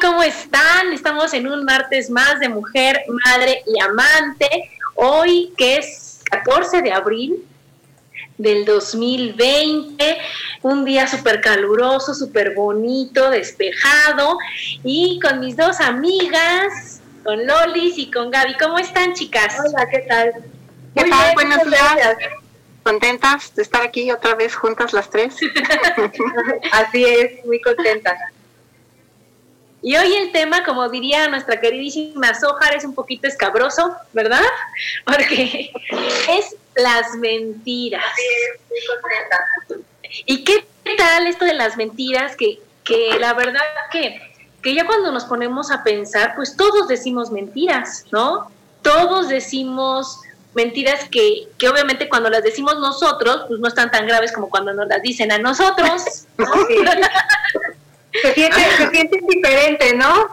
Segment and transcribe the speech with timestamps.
[0.00, 0.92] ¿Cómo están?
[0.92, 4.70] Estamos en un martes más de mujer, madre y amante.
[4.94, 7.44] Hoy que es 14 de abril
[8.38, 10.18] del 2020,
[10.62, 14.38] un día súper caluroso, súper bonito, despejado
[14.82, 18.56] y con mis dos amigas, con Lolis y con Gaby.
[18.56, 19.56] ¿Cómo están chicas?
[19.64, 20.32] Hola, ¿qué tal?
[20.94, 21.34] ¿Qué tal?
[21.34, 22.16] Buenos días.
[22.82, 25.36] ¿Contentas de estar aquí otra vez juntas las tres?
[26.72, 28.18] Así es, muy contentas.
[29.84, 34.40] Y hoy el tema, como diría nuestra queridísima Sojar, es un poquito escabroso, ¿verdad?
[35.04, 35.70] Porque
[36.30, 38.02] es las mentiras.
[40.24, 42.34] ¿Y qué tal esto de las mentiras?
[42.34, 43.60] Que, que la verdad
[43.92, 44.22] que,
[44.62, 48.50] que ya cuando nos ponemos a pensar, pues todos decimos mentiras, ¿no?
[48.80, 50.18] Todos decimos
[50.54, 54.72] mentiras que, que obviamente cuando las decimos nosotros, pues no están tan graves como cuando
[54.72, 56.26] nos las dicen a nosotros.
[58.22, 60.28] se siente, se siente diferente, ¿no?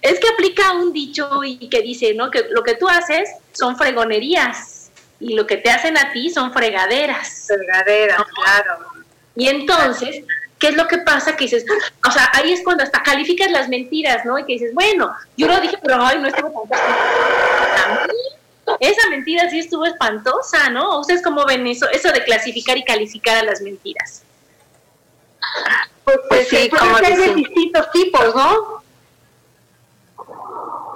[0.00, 2.30] Es que aplica un dicho y que dice, ¿no?
[2.30, 6.52] Que lo que tú haces son fregonerías y lo que te hacen a ti son
[6.52, 7.46] fregaderas.
[7.46, 8.86] Fregaderas, claro.
[9.34, 10.24] Y entonces,
[10.58, 11.36] ¿qué es lo que pasa?
[11.36, 11.64] Que dices,
[12.06, 14.38] o sea, ahí es cuando hasta calificas las mentiras, ¿no?
[14.38, 18.08] Y que dices, bueno, yo lo dije, pero ay, no estuvo tan
[18.80, 20.98] esa mentira sí estuvo espantosa, ¿no?
[21.00, 21.88] ¿Ustedes cómo ven eso?
[21.90, 24.22] Eso de clasificar y calificar a las mentiras.
[26.04, 28.82] Pues, pues sí, como de distintos tipos, ¿no?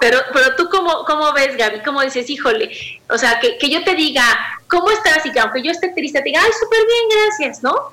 [0.01, 1.81] Pero, pero tú, cómo, ¿cómo ves, Gaby?
[1.83, 2.71] ¿Cómo dices, híjole?
[3.11, 4.23] O sea, que, que yo te diga,
[4.69, 5.25] ¿cómo estás?
[5.27, 7.93] Y que aunque yo esté triste, te diga, ay, súper bien, gracias, ¿no?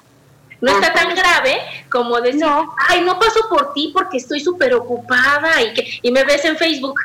[0.62, 1.62] No está tan grave
[1.92, 2.46] como decir,
[2.90, 6.58] ay, no paso por ti porque estoy súper ocupada y, que, y me ves en
[6.58, 7.00] Facebook,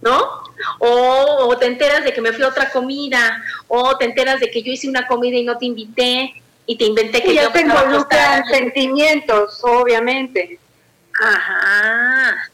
[0.00, 0.42] ¿no?
[0.78, 4.50] O, o, te enteras de que me fui a otra comida, o te enteras de
[4.50, 7.50] que yo hice una comida y no te invité, y te inventé que y ya
[7.50, 10.60] te involucran sentimientos, obviamente.
[11.18, 12.50] Ajá.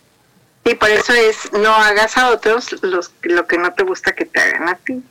[0.65, 4.25] Y por eso es, no hagas a otros los, lo que no te gusta que
[4.25, 5.03] te hagan a ti.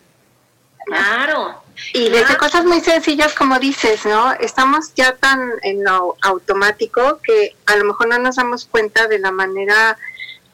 [0.85, 1.61] Claro.
[1.91, 4.31] Y desde cosas muy sencillas como dices, ¿no?
[4.35, 9.19] Estamos ya tan en lo automático que a lo mejor no nos damos cuenta de
[9.19, 9.97] la manera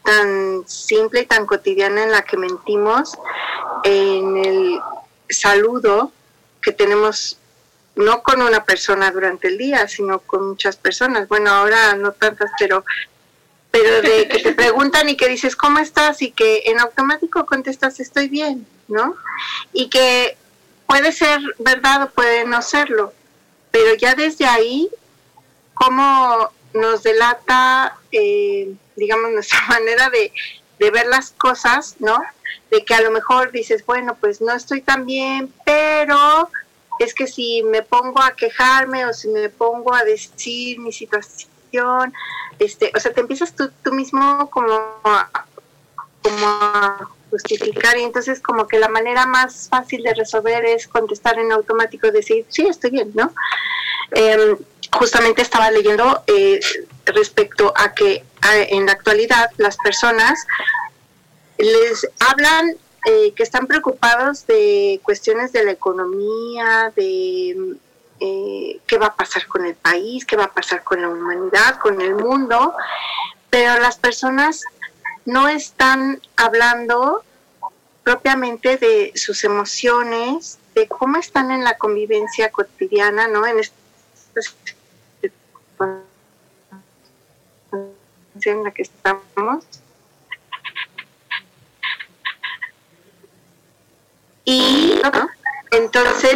[0.03, 3.15] tan simple y tan cotidiana en la que mentimos
[3.83, 4.79] en el
[5.29, 6.11] saludo
[6.63, 7.37] que tenemos
[7.95, 11.27] no con una persona durante el día, sino con muchas personas.
[11.27, 12.83] Bueno, ahora no tantas, pero
[13.71, 17.99] pero de que te preguntan y que dices cómo estás y que en automático contestas
[17.99, 19.15] estoy bien, ¿no?
[19.73, 20.37] Y que
[20.87, 23.13] puede ser verdad o puede no serlo,
[23.71, 24.89] pero ya desde ahí,
[25.73, 30.31] cómo nos delata, eh, digamos, nuestra manera de,
[30.79, 32.19] de ver las cosas, ¿no?
[32.71, 36.49] De que a lo mejor dices, bueno, pues no estoy tan bien, pero
[36.99, 42.13] es que si me pongo a quejarme o si me pongo a decir mi situación,
[42.59, 44.73] este, o sea, te empiezas tú, tú mismo como
[45.05, 45.45] a,
[46.21, 51.39] como a justificar y entonces como que la manera más fácil de resolver es contestar
[51.39, 53.33] en automático, decir, sí, estoy bien, ¿no?
[54.11, 54.57] Em,
[54.91, 56.59] justamente estaba leyendo eh,
[57.05, 60.45] respecto a que en la actualidad las personas
[61.57, 62.75] les hablan
[63.05, 67.77] eh, que están preocupados de cuestiones de la economía, de
[68.19, 71.79] eh, qué va a pasar con el país, qué va a pasar con la humanidad,
[71.79, 72.73] con el mundo,
[73.49, 74.63] pero las personas
[75.25, 77.23] no están hablando
[78.03, 83.45] propiamente de sus emociones, de cómo están en la convivencia cotidiana, ¿no?
[83.45, 83.61] En
[88.45, 89.65] en la que estamos
[94.49, 94.99] Y
[95.69, 96.33] entonces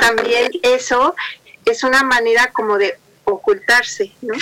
[0.00, 1.14] también eso
[1.66, 4.32] es una manera como de ocultarse, ¿no?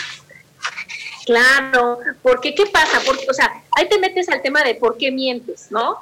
[1.27, 3.01] Claro, porque ¿qué pasa?
[3.05, 5.99] Porque, o sea, ahí te metes al tema de por qué mientes, ¿no?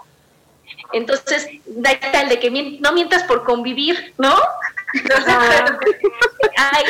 [0.93, 4.39] Entonces, da tal de que no mientas por convivir, ¿no?
[4.93, 5.35] Entonces,
[6.59, 6.85] ahí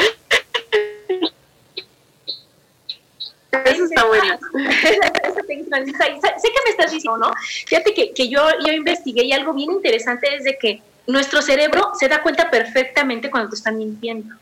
[3.65, 4.39] Eso está bueno.
[4.55, 7.33] sé que me estás diciendo, ¿no?
[7.67, 11.93] Fíjate que, que yo, yo investigué y algo bien interesante es de que nuestro cerebro
[11.99, 14.35] se da cuenta perfectamente cuando te están mintiendo.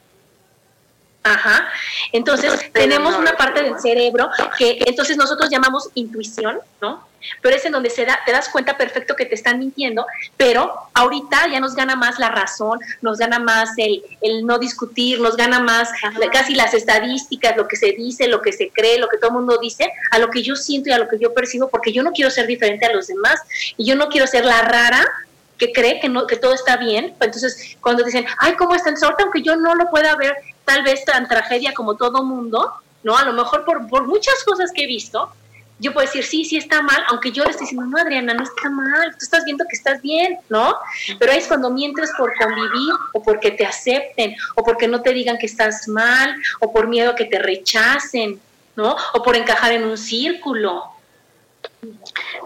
[1.26, 1.67] Ajá.
[2.12, 4.29] Entonces, tenemos una parte del cerebro
[4.59, 7.09] que entonces nosotros llamamos intuición, ¿no?
[7.41, 10.05] Pero es en donde se da, te das cuenta perfecto que te están mintiendo,
[10.37, 15.19] pero ahorita ya nos gana más la razón, nos gana más el, el no discutir,
[15.19, 15.88] nos gana más
[16.31, 19.37] casi las estadísticas, lo que se dice, lo que se cree, lo que todo el
[19.37, 22.03] mundo dice, a lo que yo siento y a lo que yo percibo, porque yo
[22.03, 23.41] no quiero ser diferente a los demás
[23.79, 25.09] y yo no quiero ser la rara
[25.56, 27.15] que cree que, no, que todo está bien.
[27.20, 29.23] Entonces, cuando dicen, ay, ¿cómo está el sorte?
[29.23, 32.73] Aunque yo no lo pueda ver tal vez tan tragedia como todo mundo,
[33.03, 33.17] ¿no?
[33.17, 35.31] A lo mejor por, por muchas cosas que he visto,
[35.79, 38.45] yo puedo decir, sí, sí está mal, aunque yo le estoy diciendo, no, Adriana, no
[38.45, 40.77] está mal, tú estás viendo que estás bien, ¿no?
[41.19, 45.13] Pero ahí es cuando mientes por convivir o porque te acepten o porque no te
[45.13, 48.41] digan que estás mal o por miedo a que te rechacen,
[48.77, 48.97] ¿no?
[49.15, 50.85] O por encajar en un círculo.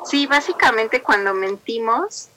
[0.04, 2.28] Sí, básicamente cuando mentimos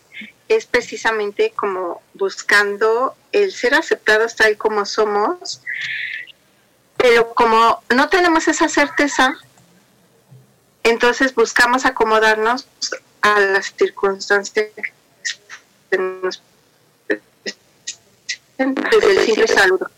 [0.48, 5.62] es precisamente como buscando el ser aceptados tal como somos,
[6.98, 9.38] pero como no tenemos esa certeza,
[10.84, 12.68] entonces buscamos acomodarnos
[13.22, 14.70] a las circunstancias
[15.90, 16.42] que nos
[18.66, 19.90] desde el simple saludo.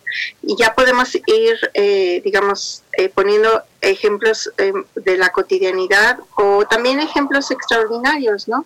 [0.41, 6.99] Y ya podemos ir, eh, digamos, eh, poniendo ejemplos eh, de la cotidianidad o también
[6.99, 8.65] ejemplos extraordinarios, ¿no?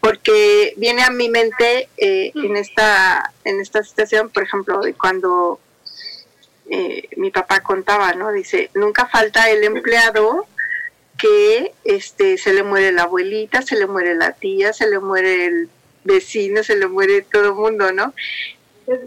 [0.00, 5.58] Porque viene a mi mente en, esta, en esta situación, por ejemplo, cuando
[7.16, 8.30] mi papá contaba, ¿no?
[8.32, 10.46] Dice, nunca falta el empleado
[11.16, 15.46] que este, se le muere la abuelita, se le muere la tía, se le muere
[15.46, 15.68] el
[16.04, 18.14] vecino, se le muere todo el mundo, ¿no?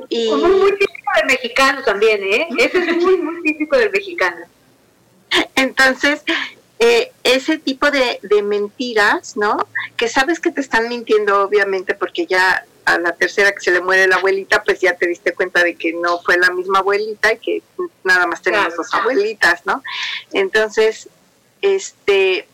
[0.09, 0.31] Y...
[0.31, 2.47] muy típico del mexicano también, ¿eh?
[2.57, 4.45] Eso es muy, muy típico del mexicano.
[5.55, 6.21] Entonces,
[6.79, 9.67] eh, ese tipo de, de mentiras, ¿no?
[9.97, 13.81] Que sabes que te están mintiendo, obviamente, porque ya a la tercera que se le
[13.81, 17.33] muere la abuelita, pues ya te diste cuenta de que no fue la misma abuelita
[17.33, 17.63] y que
[18.03, 19.83] nada más tenemos dos abuelitas, ¿no?
[20.33, 21.07] Entonces,
[21.61, 22.47] este,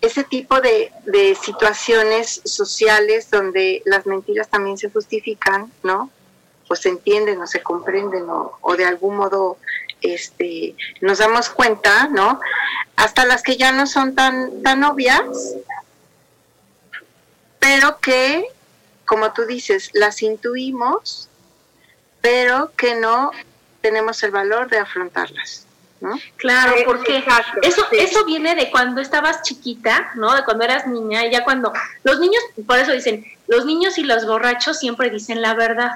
[0.00, 6.10] ese tipo de, de, situaciones sociales donde las mentiras también se justifican, ¿no?
[6.68, 9.58] Pues se entienden o se comprenden o, de algún modo
[10.00, 12.40] este, nos damos cuenta, ¿no?
[12.96, 15.54] Hasta las que ya no son tan, tan obvias,
[17.58, 18.46] pero que,
[19.06, 21.28] como tú dices, las intuimos,
[22.20, 23.30] pero que no
[23.80, 25.62] tenemos el valor de afrontarlas.
[25.98, 26.20] ¿No?
[26.36, 27.24] Claro, porque
[27.62, 30.34] eso eso viene de cuando estabas chiquita, ¿no?
[30.34, 31.72] De cuando eras niña, y ya cuando
[32.04, 35.92] los niños, por eso dicen, los niños y los borrachos siempre dicen la verdad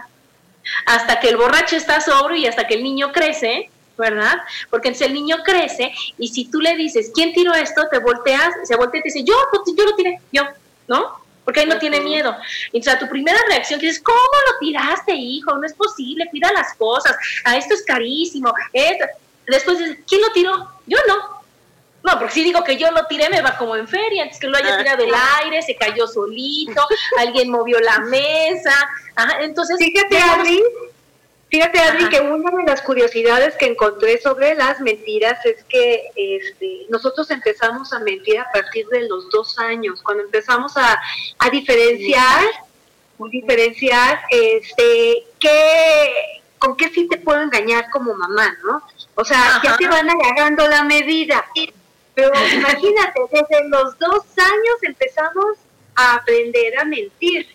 [0.86, 4.38] hasta que el borracho está sobrio y hasta que el niño crece, ¿verdad?
[4.70, 7.88] Porque entonces el niño crece y si tú le dices, ¿quién tiró esto?
[7.88, 10.44] Te volteas, se voltea y te dice, yo, pues, yo lo tiré, yo,
[10.88, 11.20] ¿no?
[11.44, 12.36] Porque ahí no tiene miedo.
[12.72, 15.56] Entonces, tu primera reacción que dices, ¿cómo lo tiraste, hijo?
[15.56, 18.52] No es posible, cuida las cosas, a esto es carísimo.
[19.46, 20.70] Después dices, ¿quién lo tiró?
[20.86, 21.39] Yo no,
[22.02, 24.46] no, porque si digo que yo lo tiré, me va como en feria, antes que
[24.46, 24.78] lo haya ah.
[24.78, 26.86] tirado del aire, se cayó solito,
[27.18, 28.74] alguien movió la mesa.
[29.14, 29.76] Ajá, entonces.
[29.78, 30.62] Fíjate, Adri,
[31.50, 36.86] fíjate, Adri, que una de las curiosidades que encontré sobre las mentiras es que este,
[36.88, 40.98] nosotros empezamos a mentir a partir de los dos años, cuando empezamos a,
[41.38, 42.44] a diferenciar,
[43.30, 48.82] diferenciar, este, qué, con qué sí te puedo engañar como mamá, ¿no?
[49.16, 51.44] O sea, ya te van agarrando la medida.
[52.20, 55.56] Pero imagínate, desde los dos años empezamos
[55.94, 57.48] a aprender a mentir.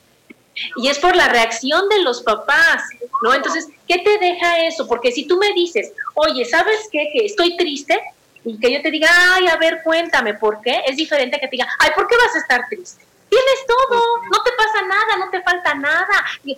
[0.78, 2.84] Y es por la reacción de los papás,
[3.22, 3.34] ¿no?
[3.34, 4.88] Entonces, ¿qué te deja eso?
[4.88, 7.10] Porque si tú me dices, oye, ¿sabes qué?
[7.14, 8.02] Que estoy triste
[8.44, 11.58] y que yo te diga, ay, a ver, cuéntame por qué, es diferente que te
[11.58, 13.06] diga, ay, ¿por qué vas a estar triste?
[13.30, 16.26] Tienes todo, no te pasa nada, no te falta nada.
[16.44, 16.58] Y,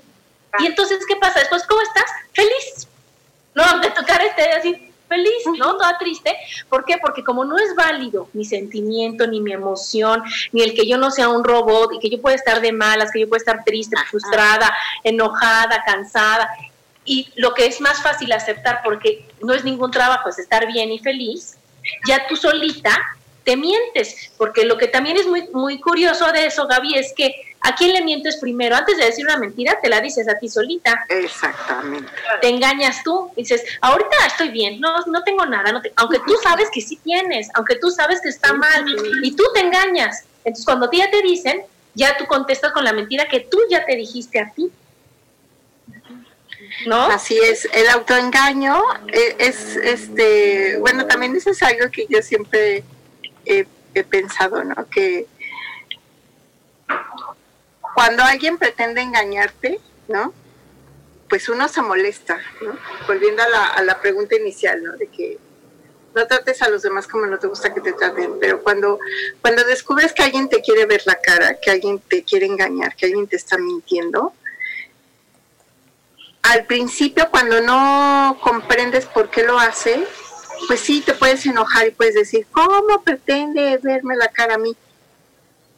[0.66, 1.40] entonces, ¿qué pasa?
[1.40, 2.10] Después, ¿cómo estás?
[2.34, 2.88] Feliz.
[3.56, 5.78] No, de tu cara esté así, feliz, ¿no?
[5.78, 6.36] Toda triste.
[6.70, 6.98] ¿Por qué?
[7.02, 11.12] Porque como no es válido mi sentimiento, ni mi emoción, ni el que yo no
[11.12, 13.96] sea un robot y que yo pueda estar de malas, que yo pueda estar triste,
[14.10, 14.74] frustrada,
[15.04, 16.50] enojada, cansada.
[17.06, 20.92] Y lo que es más fácil aceptar porque no es ningún trabajo, es estar bien
[20.92, 21.58] y feliz,
[22.08, 22.98] ya tú solita
[23.48, 27.34] te mientes, porque lo que también es muy, muy curioso de eso, Gaby, es que
[27.62, 28.76] ¿A quién le mientes primero?
[28.76, 31.06] Antes de decir una mentira, te la dices a ti solita.
[31.10, 32.12] Exactamente.
[32.42, 33.32] Te engañas tú.
[33.36, 35.72] Dices, ahorita estoy bien, no, no tengo nada.
[35.72, 38.86] No aunque tú sabes que sí tienes, aunque tú sabes que está mal,
[39.24, 40.24] y tú te engañas.
[40.44, 43.96] Entonces, cuando ya te dicen, ya tú contestas con la mentira que tú ya te
[43.96, 44.72] dijiste a ti.
[46.86, 47.08] ¿No?
[47.08, 52.84] Así es, el autoengaño eh, es, este, bueno, también eso es algo que yo siempre
[53.46, 54.88] he, he pensado, ¿no?
[54.90, 55.26] Que
[57.98, 60.32] cuando alguien pretende engañarte, ¿no?
[61.28, 62.78] Pues uno se molesta, ¿no?
[63.08, 64.96] Volviendo a la, a la pregunta inicial, ¿no?
[64.98, 65.40] De que
[66.14, 69.00] no trates a los demás como no te gusta que te traten, pero cuando,
[69.42, 73.08] cuando descubres que alguien te quiere ver la cara, que alguien te quiere engañar, que
[73.08, 74.32] alguien te está mintiendo,
[76.44, 80.06] al principio cuando no comprendes por qué lo hace,
[80.68, 84.78] pues sí, te puedes enojar y puedes decir, ¿cómo pretende verme la cara a mí?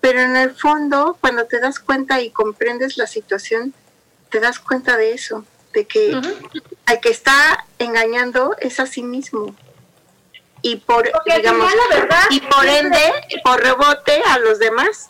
[0.02, 3.74] Pero en el fondo, cuando te das cuenta y comprendes la situación,
[4.30, 6.20] te das cuenta de eso, de que
[6.86, 9.56] al que está engañando es a sí mismo.
[10.62, 11.72] Y por, digamos,
[12.30, 13.00] y por ende,
[13.44, 15.10] por rebote a los demás.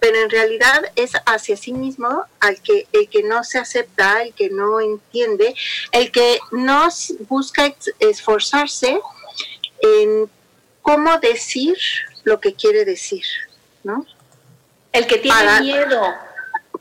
[0.00, 4.32] Pero en realidad es hacia sí mismo al que el que no se acepta, el
[4.32, 5.54] que no entiende,
[5.90, 6.88] el que no
[7.28, 9.00] busca esforzarse
[9.80, 10.30] en
[10.82, 11.76] cómo decir
[12.22, 13.24] lo que quiere decir.
[13.84, 14.06] ¿No?
[14.92, 16.02] El que tiene miedo.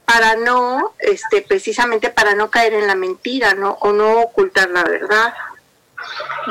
[0.05, 3.71] Para no, este, precisamente para no caer en la mentira, ¿no?
[3.81, 5.33] O no ocultar la verdad,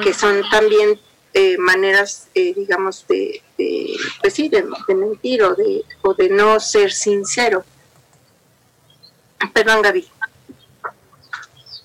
[0.03, 1.01] que son también
[1.33, 6.61] eh, maneras, eh, digamos, de, de, pues sí, de, mentir o de, o de no
[6.61, 7.65] ser sincero.
[9.53, 10.09] Perdón, Gaby.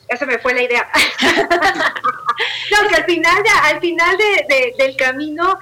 [0.07, 0.89] Esa me fue la idea.
[2.71, 5.59] no, que al final, al final de, del camino,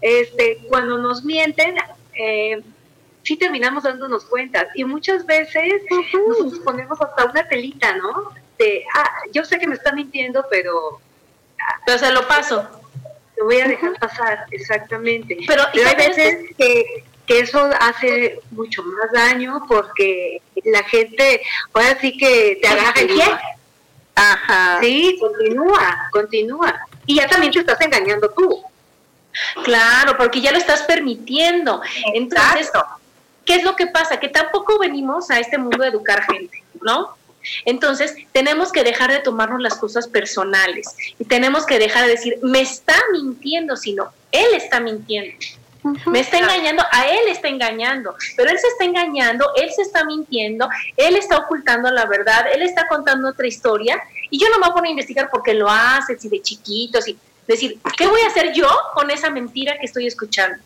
[0.00, 1.76] este, cuando nos mienten,
[2.14, 2.62] eh,
[3.22, 4.68] sí terminamos dándonos cuenta.
[4.74, 8.32] Y muchas veces nos ponemos hasta una telita, ¿no?
[8.58, 11.00] De, ah, yo sé que me está mintiendo, pero...
[11.86, 12.68] Pero se lo paso.
[13.36, 15.38] Lo voy a dejar pasar, exactamente.
[15.46, 21.40] Pero, hay veces que, que eso hace mucho más daño porque la gente,
[21.72, 23.24] ahora sí que te agarra el pie.
[24.14, 24.78] Ajá.
[24.80, 26.86] Sí, continúa, continúa.
[27.06, 28.62] Y ya también te estás engañando tú.
[29.64, 31.80] Claro, porque ya lo estás permitiendo.
[32.14, 32.70] Entonces,
[33.44, 34.18] ¿qué es lo que pasa?
[34.18, 37.16] Que tampoco venimos a este mundo a educar gente, ¿no?
[37.64, 42.38] Entonces, tenemos que dejar de tomarnos las cosas personales y tenemos que dejar de decir,
[42.42, 45.34] me está mintiendo, sino él está mintiendo.
[46.06, 50.04] Me está engañando, a él está engañando, pero él se está engañando, él se está
[50.04, 54.72] mintiendo, él está ocultando la verdad, él está contando otra historia y yo no me
[54.72, 58.52] voy a investigar porque lo hace, si de chiquitos, y Decir, ¿qué voy a hacer
[58.52, 60.58] yo con esa mentira que estoy escuchando?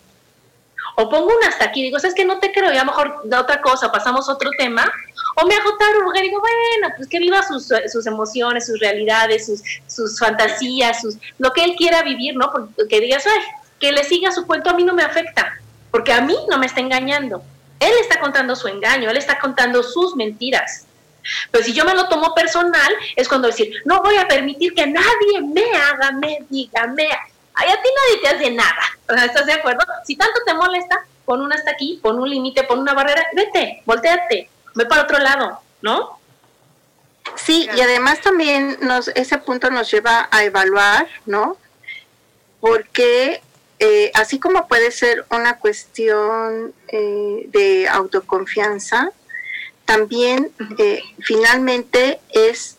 [0.96, 3.22] O pongo un hasta aquí, digo, ¿sabes que No te creo, y a lo mejor
[3.24, 4.90] de otra cosa, pasamos a otro tema,
[5.36, 9.46] o me hago taruga y digo, bueno, pues que viva sus, sus emociones, sus realidades,
[9.46, 12.50] sus, sus fantasías, sus, lo que él quiera vivir, ¿no?
[12.50, 13.42] Porque digas, ay,
[13.78, 16.66] que le siga su cuento a mí no me afecta, porque a mí no me
[16.66, 17.42] está engañando.
[17.80, 20.86] Él está contando su engaño, él está contando sus mentiras.
[21.50, 24.86] Pero si yo me lo tomo personal, es cuando decir, no voy a permitir que
[24.86, 27.08] nadie me haga, me diga, me...
[27.54, 29.24] Ay, a ti nadie te hace nada.
[29.24, 29.82] ¿Estás de acuerdo?
[30.04, 33.82] Si tanto te molesta, pon una hasta aquí, pon un límite, pon una barrera, vete,
[33.86, 36.18] volteate, ve para otro lado, ¿no?
[37.34, 41.56] Sí, y además también nos, ese punto nos lleva a evaluar, ¿no?
[42.60, 43.42] Porque
[43.78, 49.10] eh, así como puede ser una cuestión eh, de autoconfianza,
[49.86, 52.76] también eh, finalmente es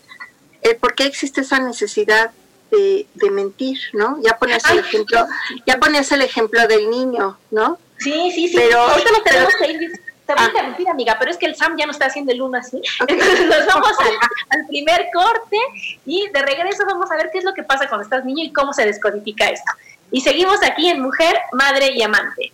[0.61, 2.31] el por qué existe esa necesidad
[2.69, 4.19] de, mentir, ¿no?
[4.21, 5.25] Ya pones el ejemplo,
[5.65, 7.79] ya pones el ejemplo del niño, ¿no?
[7.97, 8.55] Sí, sí, sí.
[8.55, 9.91] Pero, ahorita nos tenemos que ir.
[10.25, 10.49] Te voy a ah.
[10.49, 12.81] interrumpir, amiga, pero es que el Sam ya no está haciendo el uno así.
[13.07, 15.57] Entonces nos vamos al, al, primer corte
[16.05, 18.51] y de regreso vamos a ver qué es lo que pasa cuando estás niño y
[18.51, 19.71] cómo se descodifica esto.
[20.11, 22.51] Y seguimos aquí en Mujer, Madre y Amante.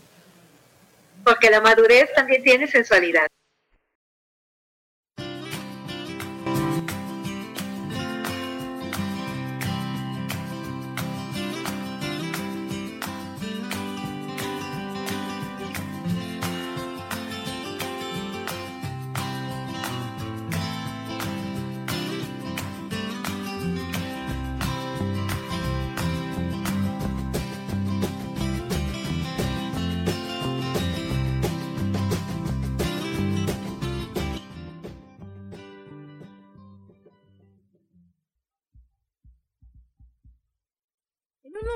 [1.23, 3.27] Porque la madurez también tiene sensualidad.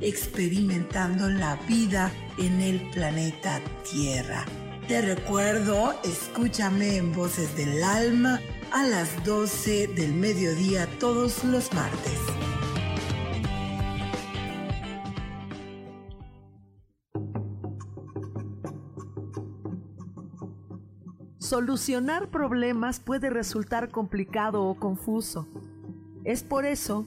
[0.00, 3.60] experimentando la vida en el planeta
[3.90, 4.44] Tierra.
[4.88, 8.40] Te recuerdo, escúchame en Voces del Alma
[8.72, 12.20] a las 12 del mediodía todos los martes.
[21.38, 25.46] Solucionar problemas puede resultar complicado o confuso.
[26.24, 27.06] Es por eso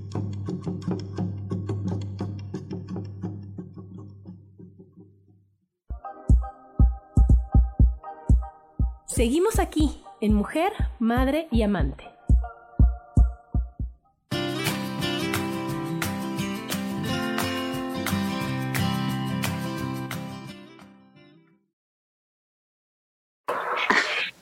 [9.21, 12.09] Seguimos aquí en Mujer, Madre y Amante.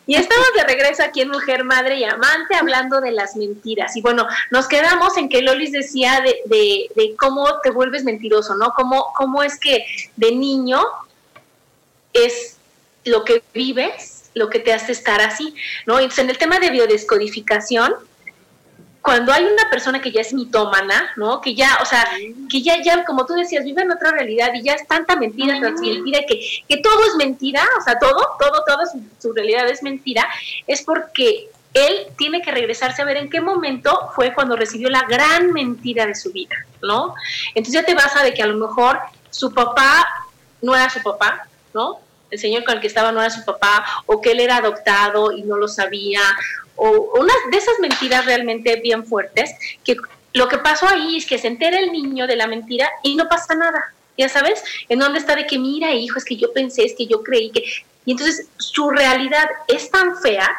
[0.08, 3.98] Y estamos de regreso aquí en Mujer, Madre y Amante hablando de las mentiras.
[3.98, 8.72] Y bueno, nos quedamos en que Lolis decía de, cómo te vuelves mentiroso, ¿no?
[8.78, 10.82] Cómo, cómo es que de niño
[12.14, 12.56] es
[13.04, 15.54] lo que vives, lo que te hace estar así,
[15.86, 16.00] ¿no?
[16.00, 17.94] Entonces, en el tema de biodescodificación,
[19.02, 21.40] cuando hay una persona que ya es mitómana, ¿no?
[21.42, 22.06] Que ya, o sea,
[22.50, 25.60] que ya, ya, como tú decías, vive en otra realidad y ya es tanta mentira
[25.60, 28.84] tras mentira que, que todo es mentira, o sea, todo, todo, todo
[29.20, 30.28] su, realidad es mentira,
[30.68, 35.04] es porque él tiene que regresarse a ver en qué momento fue cuando recibió la
[35.04, 37.14] gran mentira de su vida, ¿no?
[37.56, 40.08] Entonces ya te vas a de que a lo mejor su papá
[40.62, 42.00] no era su papá, ¿no?
[42.32, 45.32] El señor con el que estaba no era su papá, o que él era adoptado
[45.32, 46.22] y no lo sabía,
[46.76, 49.52] o unas de esas mentiras realmente bien fuertes,
[49.84, 49.98] que
[50.34, 53.28] lo que pasó ahí es que se entera el niño de la mentira y no
[53.28, 56.84] pasa nada, ya sabes, en dónde está de que mira, hijo, es que yo pensé,
[56.84, 57.64] es que yo creí que...
[58.06, 60.50] Y entonces su realidad es tan fea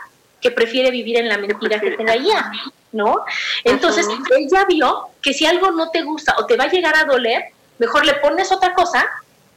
[0.41, 2.51] que prefiere vivir en la mentira que tenga ya,
[2.93, 3.25] ¿no?
[3.65, 4.07] Entonces
[4.37, 7.45] ella vio que si algo no te gusta o te va a llegar a doler,
[7.79, 9.07] mejor le pones otra cosa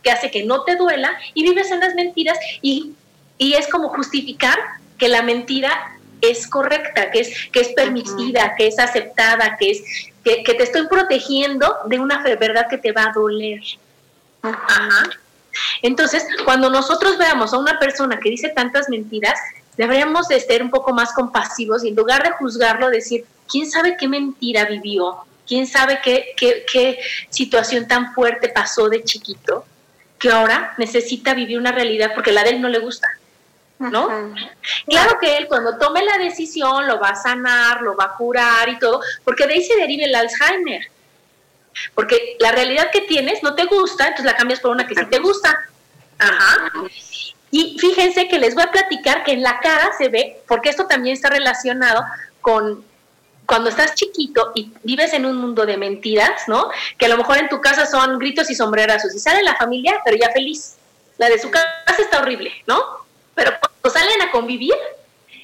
[0.04, 2.94] que hace que no te duela y vives en las mentiras y,
[3.38, 4.60] y es como justificar
[4.98, 9.84] que la mentira es correcta, que es, que es permitida, que es aceptada, que es
[10.24, 13.62] que, te estoy protegiendo de una verdad que te va a doler.
[14.42, 15.10] Ajá.
[15.82, 19.38] Entonces, cuando nosotros veamos a una persona que dice tantas mentiras,
[19.76, 23.98] deberíamos de ser un poco más compasivos y en lugar de juzgarlo, decir, ¿quién sabe
[24.00, 25.18] qué mentira vivió?
[25.46, 29.66] ¿Quién sabe qué, qué, qué situación tan fuerte pasó de chiquito
[30.24, 33.10] que ahora necesita vivir una realidad porque la de él no le gusta?
[33.78, 34.08] ¿no?
[34.88, 38.70] Claro que él cuando tome la decisión lo va a sanar, lo va a curar
[38.70, 40.88] y todo, porque de ahí se deriva el Alzheimer.
[41.94, 45.06] Porque la realidad que tienes no te gusta, entonces la cambias por una que sí
[45.08, 45.60] te gusta.
[46.20, 46.72] Ajá.
[47.52, 50.88] Y fíjense que les voy a platicar que en la cara se ve, porque esto
[50.88, 52.06] también está relacionado
[52.40, 52.86] con
[53.54, 56.72] cuando estás chiquito y vives en un mundo de mentiras, ¿no?
[56.98, 60.02] Que a lo mejor en tu casa son gritos y sombrerazos y sale la familia,
[60.04, 60.78] pero ya feliz.
[61.20, 62.82] La de su casa está horrible, ¿no?
[63.36, 64.74] Pero cuando salen a convivir,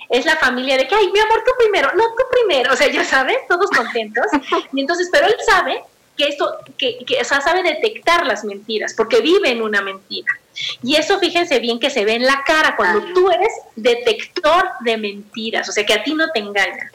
[0.10, 2.92] es la familia de que, ay, mi amor, tú primero, no, tú primero, o sea,
[2.92, 4.26] ya sabes, todos contentos.
[4.74, 5.84] Y entonces, pero él sabe
[6.18, 10.34] que esto, que, que o sea, sabe detectar las mentiras, porque vive en una mentira.
[10.82, 14.98] Y eso fíjense bien que se ve en la cara cuando tú eres detector de
[14.98, 16.90] mentiras, o sea que a ti no te engañan.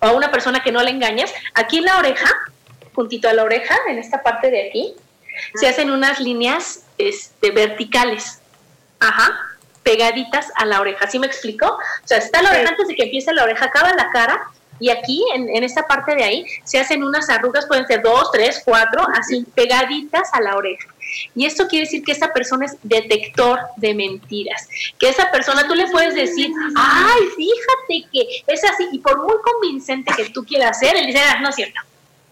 [0.00, 2.28] O a una persona que no le engañas, aquí en la oreja,
[2.94, 4.94] juntito a la oreja, en esta parte de aquí,
[5.54, 8.40] se hacen unas líneas este, verticales.
[9.00, 9.44] Ajá
[9.84, 11.06] pegaditas a la oreja.
[11.06, 11.66] ¿Sí me explico?
[11.66, 14.90] O sea, está la oreja antes de que empiece la oreja, acaba la cara y
[14.90, 18.62] aquí, en, en, esta parte de ahí, se hacen unas arrugas, pueden ser dos, tres,
[18.64, 20.88] cuatro, así pegaditas a la oreja.
[21.34, 24.68] Y esto quiere decir que esa persona es detector de mentiras.
[24.98, 29.36] Que esa persona tú le puedes decir, ay, fíjate que es así, y por muy
[29.42, 31.80] convincente que tú quieras ser, él dice, ah, no es cierto.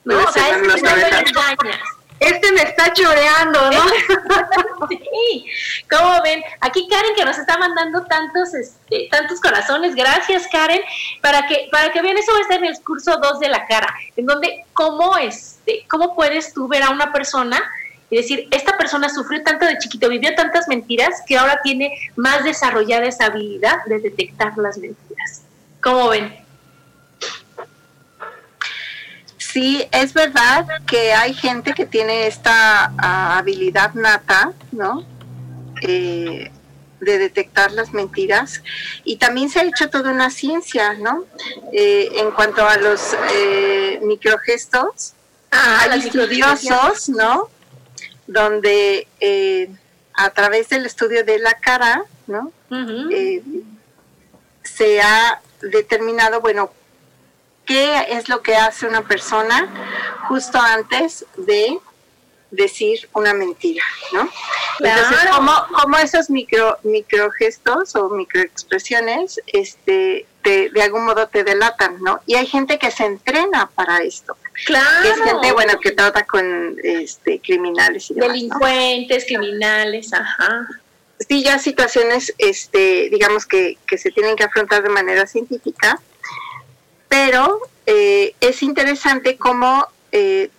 [0.05, 3.81] No, o sea, es que no lo engañas este me está choreando, ¿no?
[4.89, 5.47] sí,
[5.91, 6.43] ¿cómo ven?
[6.61, 10.81] Aquí Karen que nos está mandando tantos, este, tantos corazones, gracias Karen,
[11.21, 13.67] para que, para que vean, eso va a estar en el curso 2 de la
[13.67, 17.63] cara, en donde cómo, este, cómo puedes tú ver a una persona
[18.09, 22.45] y decir, esta persona sufrió tanto de chiquito, vivió tantas mentiras, que ahora tiene más
[22.45, 25.43] desarrollada esa habilidad de detectar las mentiras.
[25.83, 26.46] ¿Cómo ven?
[29.57, 35.03] Sí, es verdad que hay gente que tiene esta ah, habilidad nata, ¿no?
[35.81, 36.51] Eh,
[37.01, 38.62] de detectar las mentiras
[39.03, 41.25] y también se ha hecho toda una ciencia, ¿no?
[41.73, 45.14] Eh, en cuanto a los eh, microgestos,
[45.51, 47.49] ah, hay estudiosos, ¿no?
[48.27, 49.09] Donde
[50.12, 52.53] a través del estudio de la cara, ¿no?
[54.62, 56.73] se ha determinado, bueno,
[57.67, 59.69] qué es lo que hace una persona
[60.29, 61.79] justo antes de
[62.51, 64.29] decir una mentira, ¿no?
[64.81, 72.21] Entonces, como, esos micro, micro gestos o microexpresiones, este, de algún modo te delatan, ¿no?
[72.27, 74.37] Y hay gente que se entrena para esto.
[74.65, 75.03] Claro.
[75.03, 80.69] Que es gente, bueno, que trata con este, criminales y demás, Delincuentes, criminales, ajá.
[81.29, 86.01] Sí, ya situaciones, este, digamos que, que se tienen que afrontar de manera científica,
[87.09, 90.51] pero eh, es interesante cómo, eh,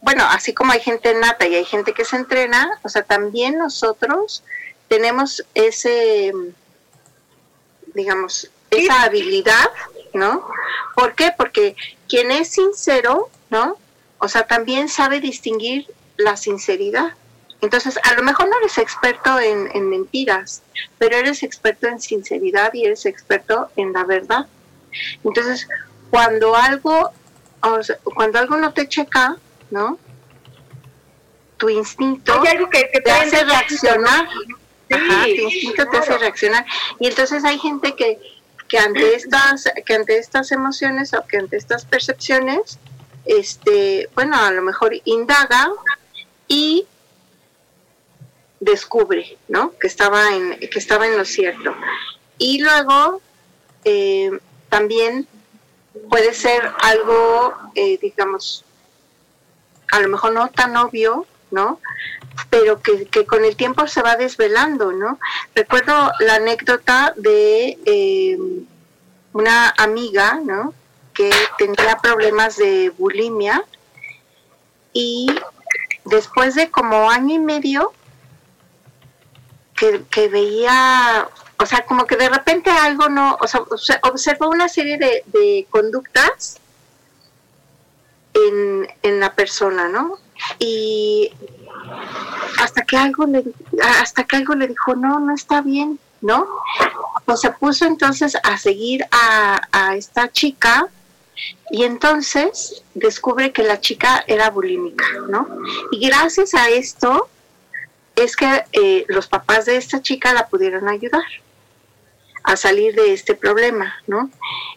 [0.00, 3.58] bueno, así como hay gente nata y hay gente que se entrena, o sea, también
[3.58, 4.42] nosotros
[4.88, 6.32] tenemos ese,
[7.94, 9.70] digamos, esa habilidad,
[10.14, 10.46] ¿no?
[10.94, 11.32] ¿Por qué?
[11.36, 11.76] Porque
[12.08, 13.76] quien es sincero, ¿no?
[14.18, 17.14] O sea, también sabe distinguir la sinceridad.
[17.60, 20.62] Entonces, a lo mejor no eres experto en, en, mentiras,
[20.98, 24.46] pero eres experto en sinceridad y eres experto en la verdad.
[25.24, 25.68] Entonces,
[26.10, 27.10] cuando algo,
[28.14, 29.36] cuando algo no te checa,
[29.70, 29.98] ¿no?
[31.56, 34.28] Tu instinto te, hace reaccionar.
[34.90, 36.66] Ajá, tu instinto te hace reaccionar.
[36.98, 38.18] Y entonces hay gente que,
[38.68, 42.78] que ante estas, que ante estas emociones o que ante estas percepciones,
[43.24, 45.70] este, bueno, a lo mejor indaga
[46.48, 46.86] y
[48.60, 49.72] descubre, ¿no?
[49.78, 51.74] Que estaba en, que estaba en lo cierto.
[52.38, 53.20] Y luego
[53.84, 54.30] eh,
[54.72, 55.28] también
[56.08, 58.64] puede ser algo, eh, digamos,
[59.92, 61.78] a lo mejor no tan obvio, ¿no?
[62.48, 65.18] Pero que, con el tiempo se va desvelando, ¿no?
[65.54, 68.38] Recuerdo la anécdota de eh,
[69.34, 70.72] una amiga, ¿no?
[71.12, 73.62] Que tenía problemas de bulimia
[74.94, 75.26] y
[76.06, 77.92] después de como año y medio
[79.76, 81.28] que, que veía
[81.62, 86.58] o sea, como que de repente algo no, o sea, observó una serie de, conductas
[88.34, 90.18] en, en, la persona, ¿no?
[90.58, 91.30] Y
[92.58, 93.44] hasta que algo le,
[94.00, 96.48] hasta que algo le dijo, no, no está bien, ¿no?
[97.24, 100.88] Pues se puso entonces a seguir a, a esta chica
[101.70, 105.46] y entonces descubre que la chica era bulímica, ¿no?
[105.92, 107.28] Y gracias a esto
[108.16, 111.22] es que eh, los papás de esta chica la pudieron ayudar
[112.44, 114.30] a salir de este problema, ¿no?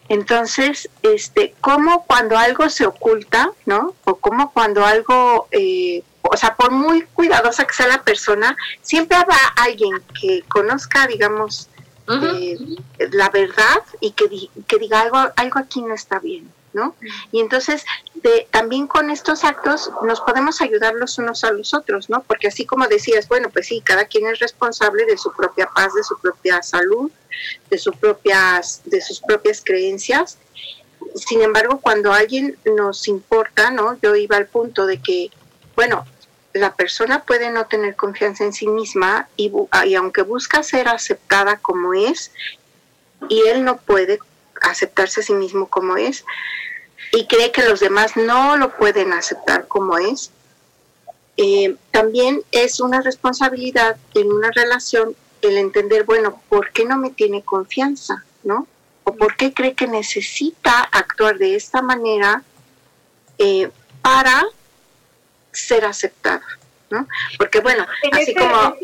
[0.08, 3.94] Entonces, este, como cuando algo se oculta, ¿no?
[4.04, 9.16] O como cuando algo, eh, o sea, por muy cuidadosa que sea la persona, siempre
[9.16, 11.68] habrá alguien que conozca, digamos,
[12.08, 12.56] eh,
[13.10, 14.28] la verdad y que,
[14.68, 16.48] que diga algo, algo aquí no está bien,
[17.32, 17.84] Y entonces,
[18.50, 22.22] también con estos actos nos podemos ayudar los unos a los otros, ¿no?
[22.22, 25.94] Porque así como decías, bueno, pues sí, cada quien es responsable de su propia paz,
[25.94, 27.10] de su propia salud,
[27.70, 30.38] de sus propias, de sus propias creencias.
[31.14, 33.98] Sin embargo, cuando alguien nos importa, ¿no?
[34.02, 35.30] Yo iba al punto de que,
[35.74, 36.04] bueno,
[36.52, 39.52] la persona puede no tener confianza en sí misma y,
[39.84, 42.32] y aunque busca ser aceptada como es,
[43.28, 44.18] y él no puede
[44.62, 46.24] aceptarse a sí mismo como es,
[47.12, 50.30] y cree que los demás no lo pueden aceptar como es,
[51.36, 57.10] eh, también es una responsabilidad en una relación el entender, bueno, ¿por qué no me
[57.10, 58.24] tiene confianza?
[58.42, 58.66] ¿No?
[59.04, 62.42] ¿O por qué cree que necesita actuar de esta manera
[63.38, 63.70] eh,
[64.02, 64.46] para
[65.52, 66.42] ser aceptada?
[66.90, 67.06] ¿no?
[67.38, 68.76] Porque bueno, así como...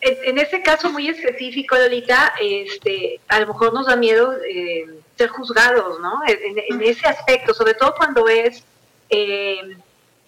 [0.00, 5.28] En, ese caso muy específico, Lolita, este, a lo mejor nos da miedo eh, ser
[5.28, 6.20] juzgados, ¿no?
[6.26, 8.62] En, ese aspecto, sobre todo cuando es
[9.10, 9.76] eh,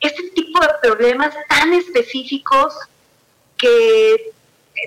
[0.01, 2.75] este tipo de problemas tan específicos
[3.57, 4.33] que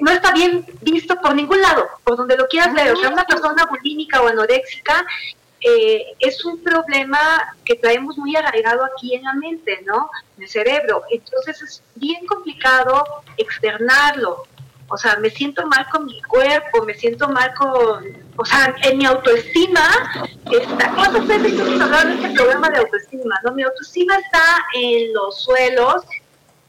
[0.02, 2.91] no está bien visto por ningún lado, por donde lo quieras ver.
[2.91, 5.06] O sea, una persona bulímica o anoréxica
[5.62, 10.10] eh, es un problema que traemos muy arraigado aquí en la mente, ¿no?
[10.36, 11.04] En el cerebro.
[11.10, 13.06] Entonces es bien complicado
[13.38, 14.46] externarlo.
[14.89, 18.98] O sea, me siento mal con mi cuerpo, me siento mal con, o sea, en
[18.98, 19.89] mi autoestima,
[20.52, 23.36] está, ¿cuántas veces hemos hablado de este problema de autoestima?
[23.43, 23.54] ¿no?
[23.54, 24.43] Mi autoestima está
[24.76, 26.04] en los suelos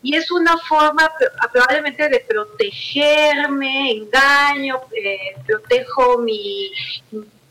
[0.02, 1.10] y es una forma
[1.52, 6.70] probablemente de protegerme, engaño, eh, protejo mi,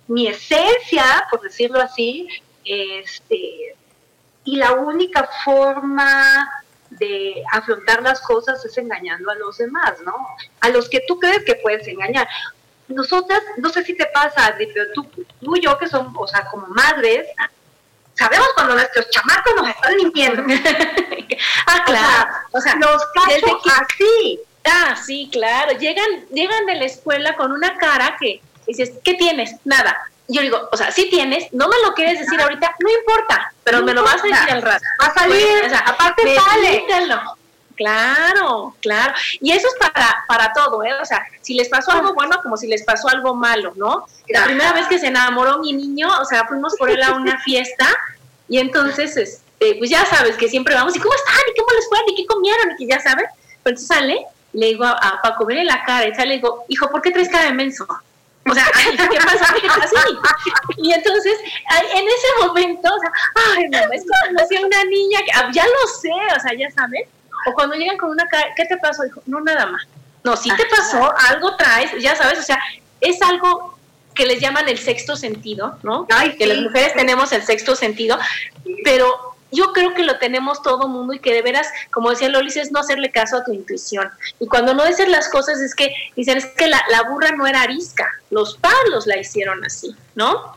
[0.07, 2.27] mi esencia, por decirlo así,
[2.63, 3.75] este,
[4.45, 6.62] y la única forma
[6.99, 10.13] de afrontar las cosas es engañando a los demás, ¿no?
[10.61, 12.27] A los que tú crees que puedes engañar.
[12.87, 15.03] Nosotras, no sé si te pasa, pero tú,
[15.41, 17.27] tú y yo que somos, o sea, como madres,
[18.13, 20.43] sabemos cuando nuestros chamacos nos están mintiendo.
[21.67, 22.31] ah, claro.
[22.51, 24.39] O sea, los cacho así.
[24.65, 25.77] Ah, sí, claro.
[25.77, 29.55] Llegan, llegan de la escuela con una cara que dices, ¿qué tienes?
[29.65, 30.09] Nada.
[30.27, 33.83] Yo digo, o sea, sí tienes, no me lo quieres decir ahorita, no importa, pero
[33.83, 34.83] me lo vas a decir al rato.
[35.01, 36.85] Va a salir, o sea, aparte sale.
[37.75, 39.13] Claro, claro.
[39.41, 40.93] Y eso es para, para todo, ¿eh?
[41.01, 44.05] O sea, si les pasó algo bueno como si les pasó algo malo, ¿no?
[44.29, 47.39] La primera vez que se enamoró mi niño, o sea, fuimos por él a una
[47.43, 47.87] fiesta
[48.47, 51.41] y entonces, este, pues ya sabes que siempre vamos, ¿y cómo están?
[51.51, 51.97] ¿Y cómo les fue?
[52.07, 52.71] ¿Y qué comieron?
[52.71, 53.25] Y que ya sabes.
[53.63, 56.89] Pero entonces sale, le digo a, Paco, vele la cara, y sale, le digo, hijo,
[56.89, 57.87] ¿por qué traes cara de menso?
[58.49, 58.65] O sea,
[59.09, 59.55] ¿qué pasa?
[60.77, 61.33] Y entonces,
[61.95, 63.11] en ese momento, o sea,
[63.55, 66.69] ay, mamá, es como decía una niña, que, ah, ya lo sé, o sea, ya
[66.71, 67.07] sabes.
[67.47, 69.03] O cuando llegan con una cara, ¿qué te pasó?
[69.03, 69.83] Dijo, no, nada más.
[70.23, 72.59] No, si te pasó, algo traes, ya sabes, o sea,
[73.01, 73.77] es algo
[74.13, 76.07] que les llaman el sexto sentido, ¿no?
[76.37, 78.17] que las mujeres tenemos el sexto sentido,
[78.83, 82.57] pero yo creo que lo tenemos todo mundo y que de veras, como decía Lolis,
[82.57, 84.09] es no hacerle caso a tu intuición.
[84.39, 87.61] Y cuando no dices las cosas es que dicen, es que la, burra no era
[87.61, 90.55] arisca, los palos la hicieron así, ¿no?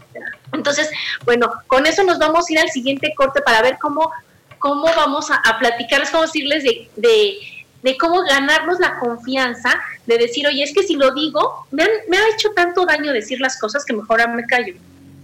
[0.52, 0.90] Entonces,
[1.24, 4.10] bueno, con eso nos vamos a ir al siguiente corte para ver cómo,
[4.58, 7.38] cómo vamos a, a platicarles, cómo decirles de, de,
[7.82, 12.16] de, cómo ganarnos la confianza de decir, oye, es que si lo digo, me, me
[12.16, 14.74] ha hecho tanto daño decir las cosas que mejor me callo.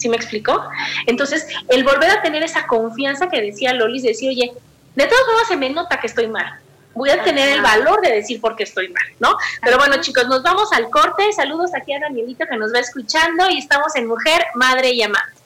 [0.03, 0.69] ¿Sí me explicó?
[1.07, 4.53] Entonces, el volver a tener esa confianza que decía Lolis, decir, oye,
[4.97, 6.59] de todas formas se me nota que estoy mal.
[6.93, 9.37] Voy a tener el valor de decir por qué estoy mal, ¿no?
[9.63, 11.33] Pero bueno, chicos, nos vamos al corte.
[11.33, 15.41] Saludos aquí a Danielito que nos va escuchando y estamos en Mujer, Madre y Amante.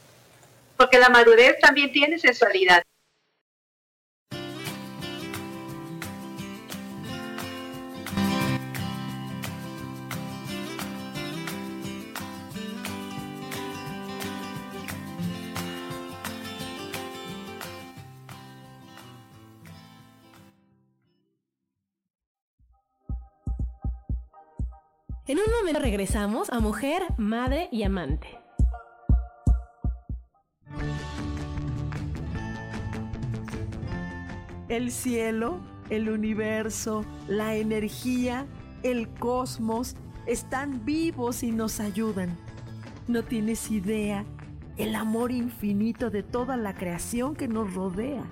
[0.79, 2.83] Porque la madurez también tiene sensualidad.
[25.29, 28.29] En un momento regresamos a mujer, madre y amante.
[34.69, 35.59] El cielo,
[35.91, 38.47] el universo, la energía,
[38.85, 42.39] el cosmos están vivos y nos ayudan.
[43.09, 44.25] No tienes idea
[44.77, 48.23] el amor infinito de toda la creación que nos rodea.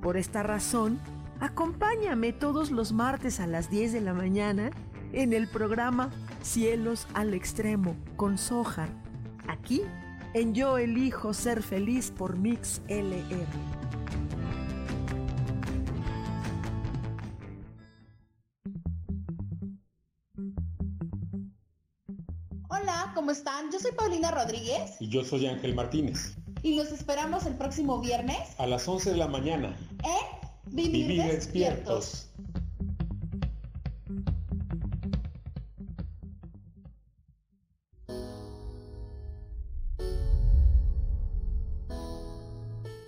[0.00, 0.98] Por esta razón,
[1.40, 4.70] acompáñame todos los martes a las 10 de la mañana
[5.14, 6.10] en el programa
[6.42, 8.88] Cielos al Extremo con Sohar,
[9.48, 9.82] aquí
[10.34, 13.46] en Yo Elijo Ser Feliz por Mix LR.
[22.68, 23.70] Hola, ¿cómo están?
[23.72, 24.96] Yo soy Paulina Rodríguez.
[25.00, 26.36] Y yo soy Ángel Martínez.
[26.62, 28.38] Y nos esperamos el próximo viernes.
[28.58, 29.76] A las 11 de la mañana.
[30.02, 32.30] En Vivir, despiertos.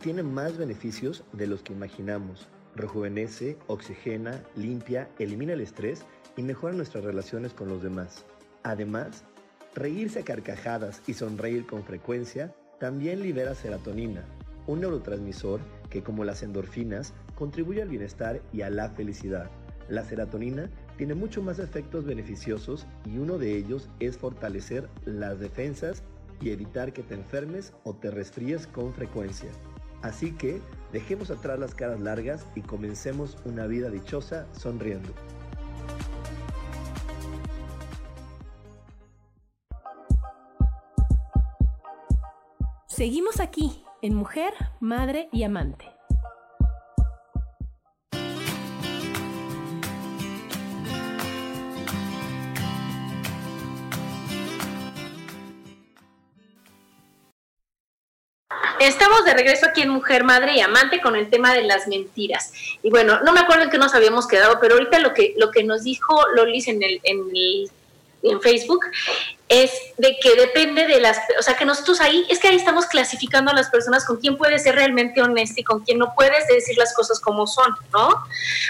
[0.00, 2.48] tiene más beneficios de los que imaginamos.
[2.74, 6.04] Rejuvenece, oxigena, limpia, elimina el estrés
[6.36, 8.24] y mejora nuestras relaciones con los demás.
[8.62, 9.24] Además,
[9.74, 14.24] reírse a carcajadas y sonreír con frecuencia también libera serotonina,
[14.66, 19.50] un neurotransmisor que como las endorfinas contribuye al bienestar y a la felicidad.
[19.88, 26.02] La serotonina tiene mucho más efectos beneficiosos y uno de ellos es fortalecer las defensas
[26.40, 29.50] y evitar que te enfermes o te resfríes con frecuencia.
[30.06, 35.12] Así que dejemos atrás las caras largas y comencemos una vida dichosa sonriendo.
[42.86, 45.95] Seguimos aquí en Mujer, Madre y Amante.
[58.80, 62.52] Estamos de regreso aquí en Mujer, Madre y Amante con el tema de las mentiras.
[62.82, 65.50] Y bueno, no me acuerdo en qué nos habíamos quedado, pero ahorita lo que, lo
[65.50, 67.70] que nos dijo Lolis en, el, en, el,
[68.22, 68.84] en Facebook
[69.48, 72.86] es de que depende de las, o sea, que nosotros ahí, es que ahí estamos
[72.86, 76.46] clasificando a las personas con quién puede ser realmente honesta y con quién no puedes
[76.48, 78.10] decir las cosas como son, ¿no?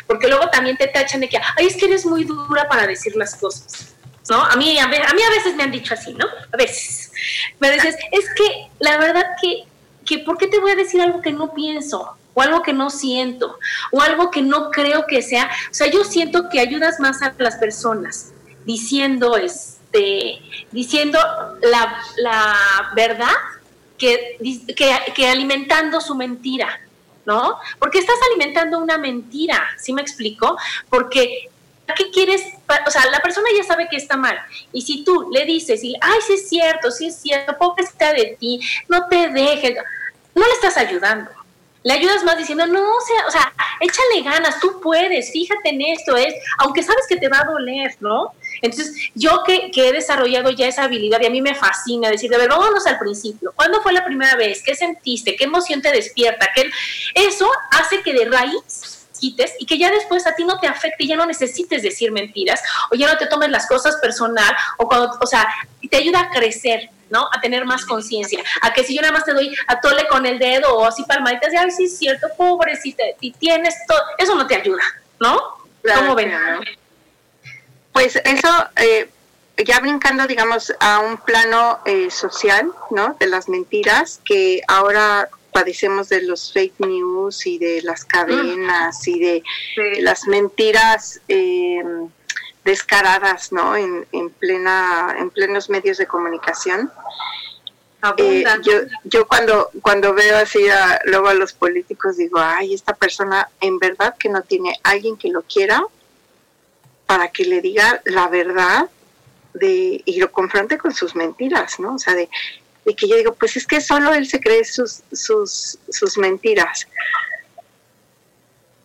[0.07, 3.17] Porque luego también te tachan de que, ay, es que eres muy dura para decir
[3.17, 3.93] las cosas.
[4.29, 4.43] ¿No?
[4.43, 6.27] A mí, a, mí a veces me han dicho así, ¿no?
[6.53, 7.13] A veces.
[7.61, 9.63] Me dices, es que la verdad que
[10.07, 12.17] que ¿por qué te voy a decir algo que no pienso?
[12.33, 13.59] O algo que no siento,
[13.93, 15.51] o algo que no creo que sea.
[15.71, 18.33] O sea, yo siento que ayudas más a las personas
[18.67, 20.41] diciendo, este,
[20.71, 21.19] diciendo
[21.63, 22.57] la, la
[22.95, 23.35] verdad
[23.97, 24.37] que,
[24.77, 26.81] que, que alimentando su mentira.
[27.25, 27.59] ¿no?
[27.81, 30.57] Porque estás alimentando una mentira, ¿sí me explico?
[30.89, 31.51] Porque
[31.95, 32.43] ¿qué quieres?
[32.87, 34.39] O sea, la persona ya sabe que está mal.
[34.73, 38.37] Y si tú le dices, y, ay, sí es cierto, sí es cierto, pobrecita de
[38.39, 39.77] ti, no te dejes,
[40.35, 41.31] no le estás ayudando.
[41.83, 45.83] Le ayudas más diciendo, no, o sea, o sea, échale ganas, tú puedes, fíjate en
[45.83, 48.33] esto, es, aunque sabes que te va a doler, ¿no?
[48.61, 52.29] Entonces, yo que, que, he desarrollado ya esa habilidad y a mí me fascina decir,
[52.29, 53.53] de ver, vámonos al principio.
[53.55, 54.63] ¿Cuándo fue la primera vez?
[54.65, 55.37] ¿Qué sentiste?
[55.37, 56.49] ¿Qué emoción te despierta?
[56.53, 56.69] ¿Qué?
[57.15, 61.05] Eso hace que de raíz quites y que ya después a ti no te afecte
[61.05, 64.87] y ya no necesites decir mentiras o ya no te tomes las cosas personal o
[64.89, 65.49] cuando, o sea,
[65.91, 67.29] te ayuda a crecer, ¿no?
[67.33, 68.43] A tener más conciencia.
[68.63, 71.05] A que si yo nada más te doy a tole con el dedo o así
[71.05, 74.83] palmaditas de, ay, sí es cierto, pobrecita, y tienes todo, eso no te ayuda,
[75.21, 75.41] ¿no?
[75.95, 76.33] ¿Cómo ven?
[77.93, 79.09] Pues eso, eh,
[79.65, 83.17] ya brincando, digamos, a un plano eh, social, ¿no?
[83.19, 89.19] De las mentiras, que ahora padecemos de los fake news y de las cadenas y
[89.19, 89.43] de,
[90.01, 91.83] las mentiras eh,
[92.63, 93.75] descaradas, ¿no?
[93.75, 96.93] En, en, plena, en plenos medios de comunicación.
[98.19, 98.73] Eh, yo,
[99.05, 103.79] yo cuando, cuando veo así a, luego a los políticos digo, ay, esta persona en
[103.79, 105.83] verdad que no tiene alguien que lo quiera
[107.07, 108.91] para que le diga la verdad
[109.55, 111.95] de, y lo confronte con sus mentiras, ¿no?
[111.95, 112.29] O sea, de,
[112.87, 116.87] y que yo digo, pues es que solo él se cree sus, sus, sus mentiras.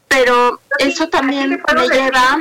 [0.08, 2.40] Pero eso también me lleva...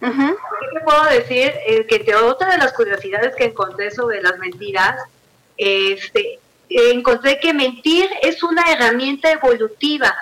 [0.00, 1.52] ¿Qué te puedo decir?
[1.66, 5.00] Eh, que otra de las curiosidades que encontré sobre las mentiras,
[5.56, 10.14] este, encontré que mentir es una herramienta evolutiva.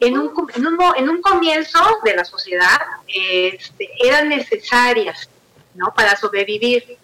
[0.00, 5.28] En un, en un, en un comienzo de la sociedad este, eran necesarias
[5.74, 5.92] ¿no?
[5.94, 6.98] para sobrevivir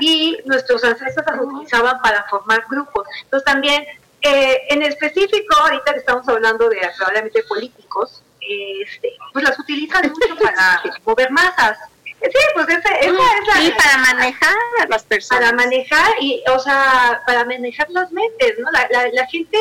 [0.00, 3.06] y nuestros ancestros las utilizaban para formar grupos.
[3.24, 3.84] Entonces también,
[4.20, 10.36] eh, en específico, ahorita que estamos hablando de probablemente políticos, este, pues las utilizan mucho
[10.42, 11.78] para mover masas.
[12.22, 13.62] Sí, pues esa, es la...
[13.62, 15.42] Y para manejar a las personas.
[15.42, 18.70] Para manejar, y, o sea, para manejar las mentes, ¿no?
[18.70, 19.58] La, la, gente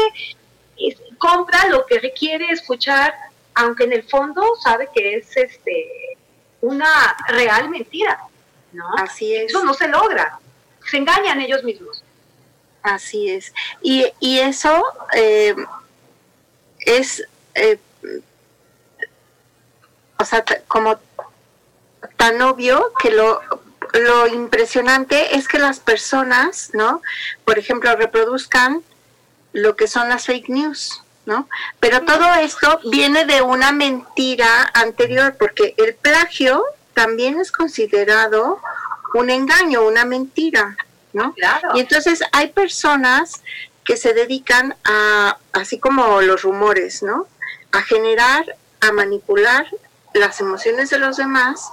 [1.18, 3.14] compra lo que requiere escuchar,
[3.56, 6.18] aunque en el fondo sabe que es este
[6.62, 8.20] una real mentira.
[8.98, 9.52] Así es.
[9.52, 10.40] Eso no se logra.
[10.90, 12.04] Se engañan ellos mismos.
[12.82, 13.54] Así es.
[13.82, 15.56] Y, y eso eh,
[16.80, 17.80] es, eh,
[20.18, 21.00] o sea, como
[22.18, 23.42] tan obvio que lo,
[23.94, 27.02] lo impresionante es que las personas, ¿no?
[27.46, 28.84] Por ejemplo, reproduzcan
[29.54, 31.48] lo que son las fake news, ¿no?
[31.80, 36.64] Pero todo esto viene de una mentira anterior, porque el plagio
[37.02, 38.62] también es considerado
[39.16, 40.78] un engaño, una mentira,
[41.14, 41.34] ¿no?
[41.74, 43.42] Y entonces hay personas
[43.84, 47.28] que se dedican a, así como los rumores, ¿no?
[47.72, 49.66] A generar, a manipular
[50.14, 51.72] las emociones de los demás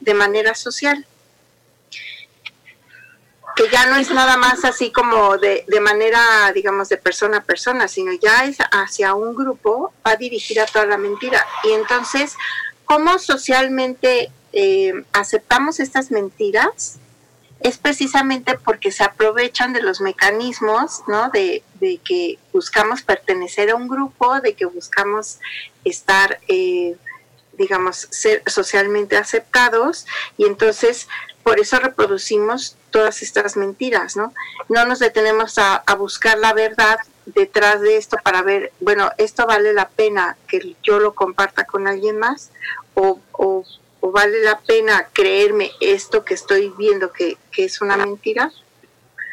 [0.00, 1.06] de manera social
[3.56, 7.44] que ya no es nada más así como de, de, manera, digamos, de persona a
[7.44, 11.46] persona, sino ya es hacia un grupo, va dirigida toda la mentira.
[11.62, 12.34] Y entonces,
[12.84, 16.98] ¿cómo socialmente eh, aceptamos estas mentiras?
[17.60, 21.30] Es precisamente porque se aprovechan de los mecanismos, ¿no?
[21.30, 25.38] De, de que buscamos pertenecer a un grupo, de que buscamos
[25.84, 26.96] estar, eh,
[27.54, 31.08] digamos, ser socialmente aceptados, y entonces
[31.44, 34.32] por eso reproducimos todas estas mentiras, ¿no?
[34.68, 39.72] No nos detenemos a, buscar la verdad detrás de esto para ver, bueno, esto vale
[39.72, 42.50] la pena que yo lo comparta con alguien más
[42.94, 43.64] o, o,
[44.10, 48.50] vale la pena creerme esto que estoy viendo que, que es una mentira.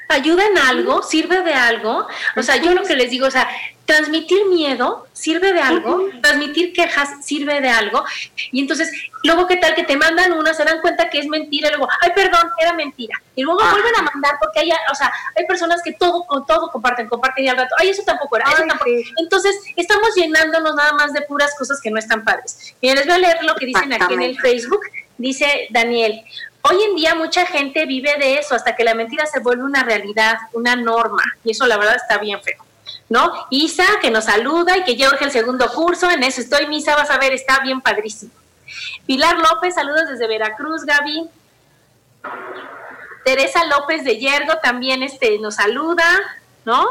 [0.07, 1.03] ¿Ayuda en algo?
[1.03, 2.05] ¿Sirve de algo?
[2.35, 3.49] O sea, yo lo que les digo, o sea,
[3.91, 8.05] transmitir miedo sirve de algo, transmitir quejas sirve de algo,
[8.49, 8.89] y entonces,
[9.23, 11.89] luego, ¿qué tal que te mandan una, se dan cuenta que es mentira, y luego,
[11.99, 15.81] ay, perdón, era mentira, y luego vuelven a mandar, porque hay, o sea, hay personas
[15.83, 18.89] que todo, con todo comparten, comparten, y al rato, ay, eso tampoco era, eso tampoco.
[19.17, 22.73] Entonces, estamos llenándonos nada más de puras cosas que no están padres.
[22.79, 24.81] Y les voy a leer lo que dicen aquí en el Facebook,
[25.17, 26.23] dice Daniel,
[26.63, 29.83] Hoy en día mucha gente vive de eso hasta que la mentira se vuelve una
[29.83, 32.63] realidad, una norma, y eso la verdad está bien feo.
[33.11, 33.45] ¿No?
[33.49, 37.09] Isa, que nos saluda y que urge el segundo curso, en eso estoy, Misa, vas
[37.09, 38.31] a ver, está bien padrísimo.
[39.05, 41.29] Pilar López, saludos desde Veracruz, Gaby.
[43.25, 46.05] Teresa López de Yergo también este, nos saluda,
[46.63, 46.87] ¿no?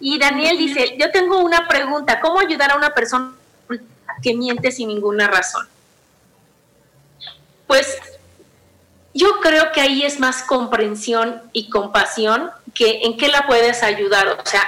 [0.00, 3.32] Y Daniel dice, yo tengo una pregunta, ¿cómo ayudar a una persona
[4.22, 5.66] que miente sin ninguna razón?
[7.66, 7.96] Pues
[9.14, 14.28] yo creo que ahí es más comprensión y compasión que en qué la puedes ayudar.
[14.28, 14.66] O sea,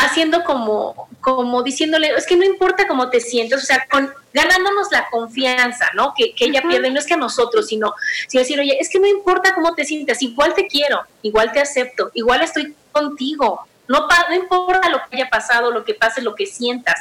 [0.00, 4.88] haciendo como, como diciéndole, es que no importa cómo te sientes, o sea, con, ganándonos
[4.90, 6.14] la confianza, ¿no?
[6.16, 7.94] Que, que ella pierde, no es que a nosotros, sino,
[8.26, 11.60] sino decir, oye, es que no importa cómo te sientas, igual te quiero, igual te
[11.60, 16.36] acepto, igual estoy contigo, no, no importa lo que haya pasado, lo que pase, lo
[16.36, 16.94] que sientas.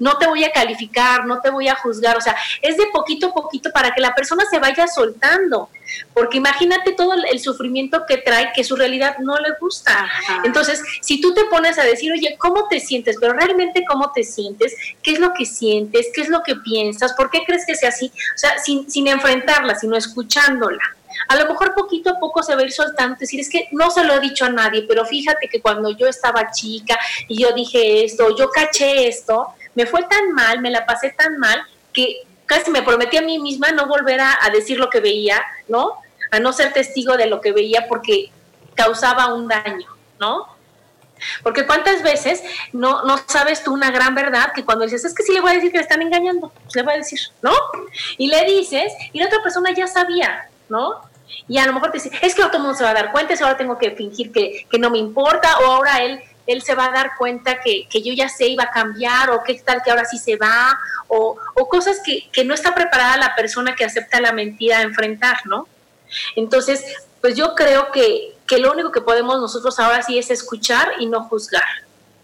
[0.00, 2.16] No te voy a calificar, no te voy a juzgar.
[2.16, 5.70] O sea, es de poquito a poquito para que la persona se vaya soltando.
[6.12, 10.10] Porque imagínate todo el sufrimiento que trae, que su realidad no le gusta.
[10.42, 13.18] Entonces, si tú te pones a decir, oye, ¿cómo te sientes?
[13.20, 14.74] Pero realmente, ¿cómo te sientes?
[15.00, 16.08] ¿Qué es lo que sientes?
[16.12, 17.12] ¿Qué es lo que piensas?
[17.12, 18.10] ¿Por qué crees que sea así?
[18.34, 20.82] O sea, sin, sin enfrentarla, sino escuchándola
[21.28, 23.90] a lo mejor poquito a poco se va a ir soltando, decir, es que no
[23.90, 26.98] se lo he dicho a nadie, pero fíjate que cuando yo estaba chica
[27.28, 31.38] y yo dije esto, yo caché esto, me fue tan mal, me la pasé tan
[31.38, 31.62] mal,
[31.92, 35.92] que casi me prometí a mí misma no volver a, decir lo que veía, ¿no?
[36.30, 38.30] A no ser testigo de lo que veía porque
[38.74, 39.86] causaba un daño,
[40.18, 40.48] ¿no?
[41.42, 42.42] Porque cuántas veces
[42.72, 45.52] no, no sabes tú una gran verdad que cuando dices, es que sí le voy
[45.52, 47.52] a decir que le están engañando, pues le voy a decir, ¿no?
[48.18, 51.00] Y le dices, y la otra persona ya sabía, ¿no?
[51.48, 53.12] Y a lo mejor te dice, es que todo el mundo se va a dar
[53.12, 56.86] cuenta, ahora tengo que fingir que, no me importa, o ahora él, él se va
[56.86, 60.04] a dar cuenta que, yo ya sé, iba a cambiar, o qué tal que ahora
[60.04, 60.78] sí se va,
[61.08, 61.36] o,
[61.68, 65.66] cosas que, no está preparada la persona que acepta la mentira a enfrentar, ¿no?
[66.36, 66.84] Entonces,
[67.20, 71.06] pues yo creo que, que lo único que podemos nosotros ahora sí es escuchar y
[71.06, 71.62] no juzgar,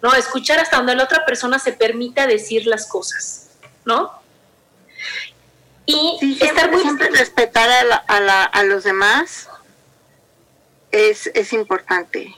[0.03, 0.15] ¿no?
[0.15, 3.49] Escuchar hasta donde la otra persona se permita decir las cosas,
[3.85, 4.13] ¿no?
[5.91, 6.83] Y estar muy...
[6.83, 9.49] siempre respetar a, a, los demás
[10.91, 12.37] es, es importante.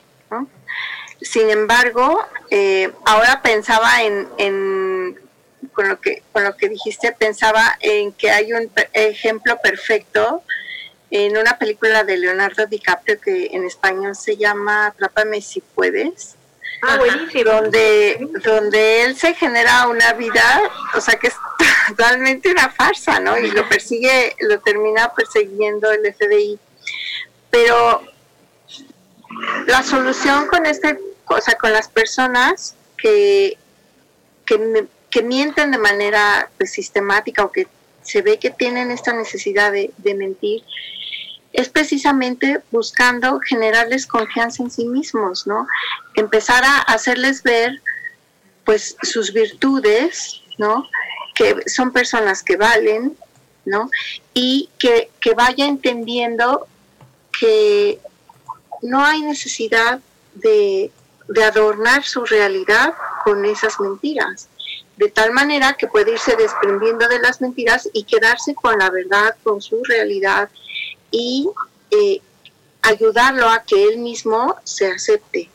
[1.20, 5.18] Sin embargo, eh, ahora pensaba en, en,
[5.72, 10.44] con, lo que, con lo que dijiste, pensaba en que hay un ejemplo perfecto
[11.11, 16.36] en una película de Leonardo DiCaprio que en español se llama Atrápame si puedes,
[16.82, 17.50] Ah, buenísimo.
[17.50, 20.62] Donde, donde él se genera una vida,
[20.94, 21.34] o sea que es
[21.88, 23.38] totalmente una farsa, ¿no?
[23.38, 26.58] Y lo persigue, lo termina persiguiendo el FBI.
[27.50, 28.02] Pero
[29.66, 33.58] la solución con este, o sea, con las personas que,
[34.46, 37.66] que, que mienten de manera pues, sistemática o que
[38.02, 40.62] se ve que tienen esta necesidad de, de mentir,
[41.53, 45.66] es precisamente buscando generarles confianza en sí mismos, ¿no?
[46.14, 47.80] Empezar a hacerles ver,
[48.64, 50.88] pues, sus virtudes, ¿no?
[51.34, 53.16] Que son personas que valen,
[53.64, 53.90] ¿no?
[54.32, 56.66] Y que, que vaya entendiendo
[57.38, 57.98] que
[58.82, 60.01] no hay necesidad
[60.34, 60.92] de,
[61.28, 62.94] de adornar su realidad
[63.24, 64.48] con esas mentiras
[65.01, 69.34] de tal manera que puede irse desprendiendo de las mentiras y quedarse con la verdad,
[69.42, 70.51] con su realidad
[71.11, 71.48] y
[71.90, 72.20] eh,
[72.82, 75.48] ayudarlo a que él mismo se acepte.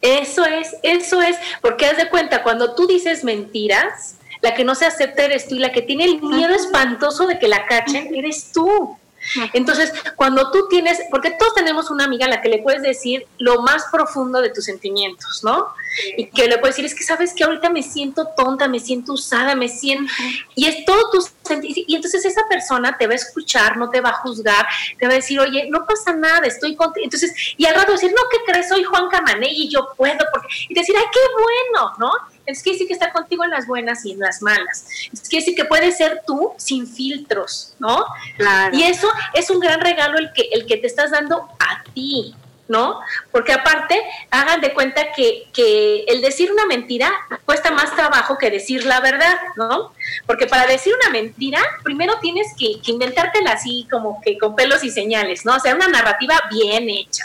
[0.00, 4.74] Eso es, eso es, porque haz de cuenta, cuando tú dices mentiras, la que no
[4.74, 8.14] se acepta eres tú y la que tiene el miedo espantoso de que la cachen
[8.14, 8.96] eres tú.
[9.52, 13.26] Entonces, cuando tú tienes, porque todos tenemos una amiga a la que le puedes decir
[13.38, 15.68] lo más profundo de tus sentimientos, ¿no?
[16.16, 19.14] Y que le puedes decir, es que sabes que ahorita me siento tonta, me siento
[19.14, 20.12] usada, me siento...
[20.54, 21.26] Y es todo tu
[21.62, 24.66] Y entonces esa persona te va a escuchar, no te va a juzgar,
[24.98, 26.76] te va a decir, oye, no pasa nada, estoy.
[27.02, 28.68] Entonces, y al rato decir, no, ¿qué crees?
[28.68, 30.18] Soy Juan Camané y yo puedo.
[30.32, 30.48] Porque...
[30.68, 32.10] Y decir, ay, qué bueno, ¿no?
[32.48, 34.86] Es que decir que está contigo en las buenas y en las malas.
[35.12, 38.06] Es que decir que puede ser tú sin filtros, ¿no?
[38.72, 42.34] Y eso es un gran regalo el que, el que te estás dando a ti,
[42.66, 43.00] ¿no?
[43.32, 47.12] Porque aparte, hagan de cuenta que, que, el decir una mentira
[47.44, 49.92] cuesta más trabajo que decir la verdad, ¿no?
[50.26, 54.84] Porque para decir una mentira, primero tienes que, que inventártela así como que con pelos
[54.84, 55.56] y señales, ¿no?
[55.56, 57.24] O sea, una narrativa bien hecha.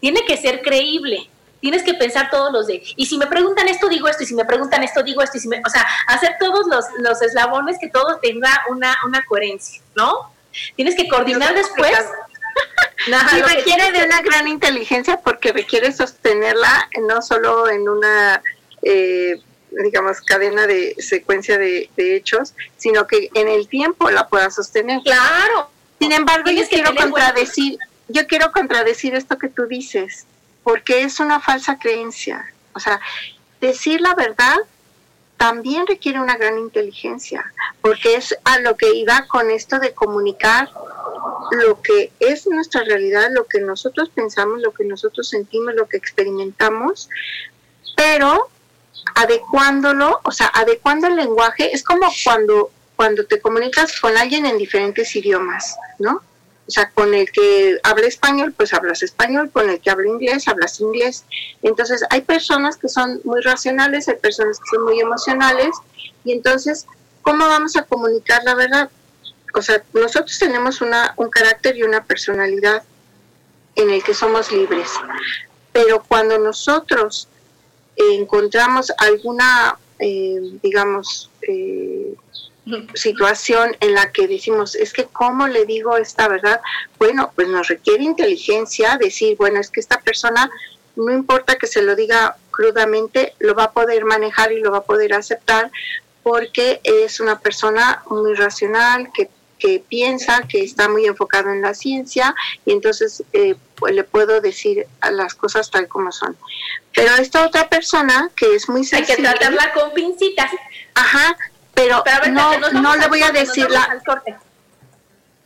[0.00, 1.28] Tiene que ser creíble,
[1.60, 4.34] tienes que pensar todos los de, y si me preguntan esto, digo esto, y si
[4.34, 7.76] me preguntan esto, digo esto, y si me, o sea, hacer todos los, los eslabones
[7.80, 10.32] que todo tenga una, una coherencia, ¿no?
[10.76, 11.92] Tienes que coordinar después.
[13.30, 18.42] sí, requiere de una gran inteligencia porque requiere sostenerla no solo en una,
[18.82, 19.40] eh,
[19.70, 25.00] digamos, cadena de secuencia de, hechos, sino que en el tiempo la pueda sostener.
[25.02, 25.70] Claro.
[26.00, 27.78] Sin embargo, yo quiero contradecir,
[28.08, 30.26] yo quiero contradecir esto que tú dices
[30.62, 32.52] porque es una falsa creencia.
[32.74, 33.00] O sea,
[33.60, 34.56] decir la verdad
[35.36, 40.68] también requiere una gran inteligencia, porque es a lo que iba con esto de comunicar
[41.52, 45.96] lo que es nuestra realidad, lo que nosotros pensamos, lo que nosotros sentimos, lo que
[45.96, 47.08] experimentamos,
[47.96, 48.48] pero
[49.14, 54.58] adecuándolo, o sea, adecuando el lenguaje, es como cuando, cuando te comunicas con alguien en
[54.58, 56.22] diferentes idiomas, ¿no?
[56.68, 60.48] O sea, con el que habla español, pues hablas español, con el que habla inglés,
[60.48, 61.24] hablas inglés.
[61.62, 65.74] Entonces, hay personas que son muy racionales, hay personas que son muy emocionales,
[66.24, 66.86] y entonces,
[67.22, 68.90] ¿cómo vamos a comunicar la verdad?
[69.54, 72.82] O sea, nosotros tenemos una, un carácter y una personalidad
[73.74, 74.90] en el que somos libres,
[75.72, 77.28] pero cuando nosotros
[77.96, 81.87] encontramos alguna, eh, digamos, eh,
[82.94, 86.60] situación en la que decimos, es que ¿cómo le digo esta verdad?
[86.98, 90.50] Bueno, pues nos requiere inteligencia decir, bueno, es que esta persona,
[90.96, 94.78] no importa que se lo diga crudamente, lo va a poder manejar y lo va
[94.78, 95.70] a poder aceptar
[96.22, 101.74] porque es una persona muy racional, que, que piensa, que está muy enfocado en la
[101.74, 102.34] ciencia
[102.66, 106.36] y entonces eh, pues le puedo decir las cosas tal como son.
[106.94, 110.50] Pero esta otra persona que es muy Hay que tratarla con pincitas.
[110.94, 111.36] Ajá,
[112.04, 114.00] pero, no, no le voy a decir la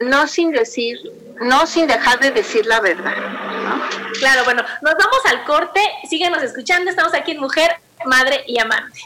[0.00, 0.98] no sin decir
[1.40, 3.14] no sin dejar de decir la verdad
[4.18, 7.70] claro bueno nos vamos al corte síguenos escuchando estamos aquí en mujer
[8.06, 9.00] madre y amante.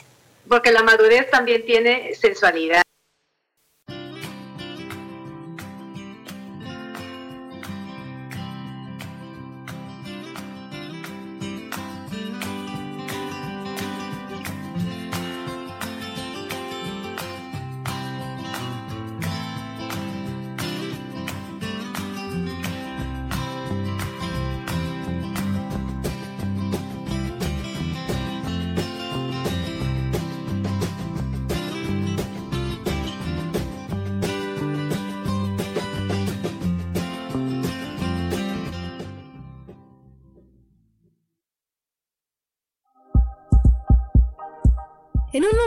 [0.49, 2.86] Porque la madurez también tiene sensualidad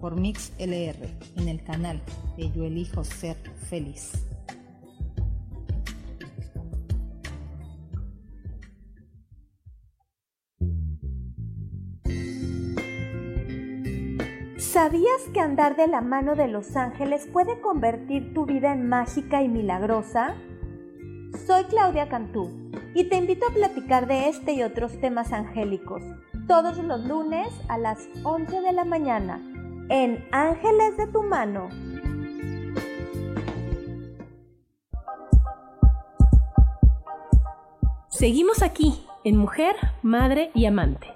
[0.00, 2.00] por Mix LR en el canal
[2.36, 3.36] de Yo Elijo Ser
[3.68, 4.12] Feliz.
[14.58, 19.42] ¿Sabías que andar de la mano de los ángeles puede convertir tu vida en mágica
[19.42, 20.34] y milagrosa?
[21.46, 26.02] Soy Claudia Cantú y te invito a platicar de este y otros temas angélicos
[26.46, 29.40] todos los lunes a las 11 de la mañana
[29.88, 31.68] en Ángeles de tu mano.
[38.08, 41.15] Seguimos aquí en Mujer, Madre y Amante.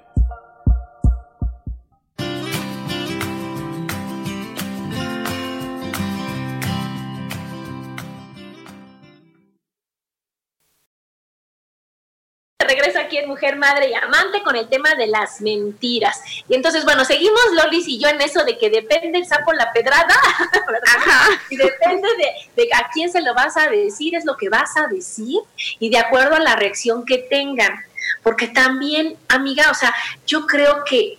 [13.11, 16.21] Aquí en Mujer, Madre y Amante con el tema de las mentiras.
[16.49, 19.73] Y entonces, bueno, seguimos Lolis y yo en eso de que depende el sapo la
[19.73, 20.15] pedrada,
[20.69, 21.29] ¿verdad?
[21.51, 22.09] Y depende
[22.55, 25.41] de, a quién se lo vas a decir, es lo que vas a decir
[25.81, 27.85] y de acuerdo a la reacción que tengan.
[28.23, 29.93] Porque también, amiga, o sea,
[30.25, 31.19] yo creo que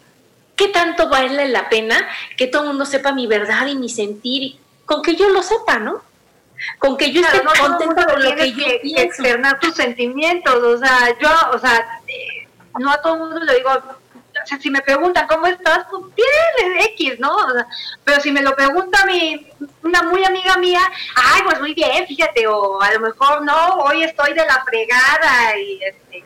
[0.55, 4.55] ¿qué tanto vale la pena que todo el mundo sepa mi verdad y mi sentir?
[4.85, 6.01] Con que yo lo sepa, ¿no?
[6.79, 9.01] Con que yo esté contenta con lo que yo pienso.
[9.01, 12.47] externar tus sentimientos, o sea, yo, o sea, eh,
[12.79, 16.03] no a todo el mundo le digo, o sea, si me preguntan cómo estás, pues
[16.15, 17.35] bien, X, ¿no?
[18.03, 19.47] pero si me lo pregunta mi,
[19.83, 20.81] una muy amiga mía,
[21.15, 25.57] ay, pues muy bien, fíjate, o a lo mejor no, hoy estoy de la fregada,
[25.57, 26.23] y este,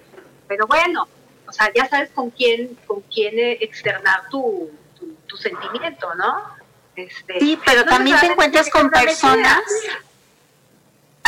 [0.47, 1.07] pero bueno,
[1.47, 4.71] o sea, ya sabes con quién, con quién externar tu,
[5.27, 6.55] tu, sentimiento, ¿no?
[6.95, 9.59] Este, sí, pero también te encuentras con personas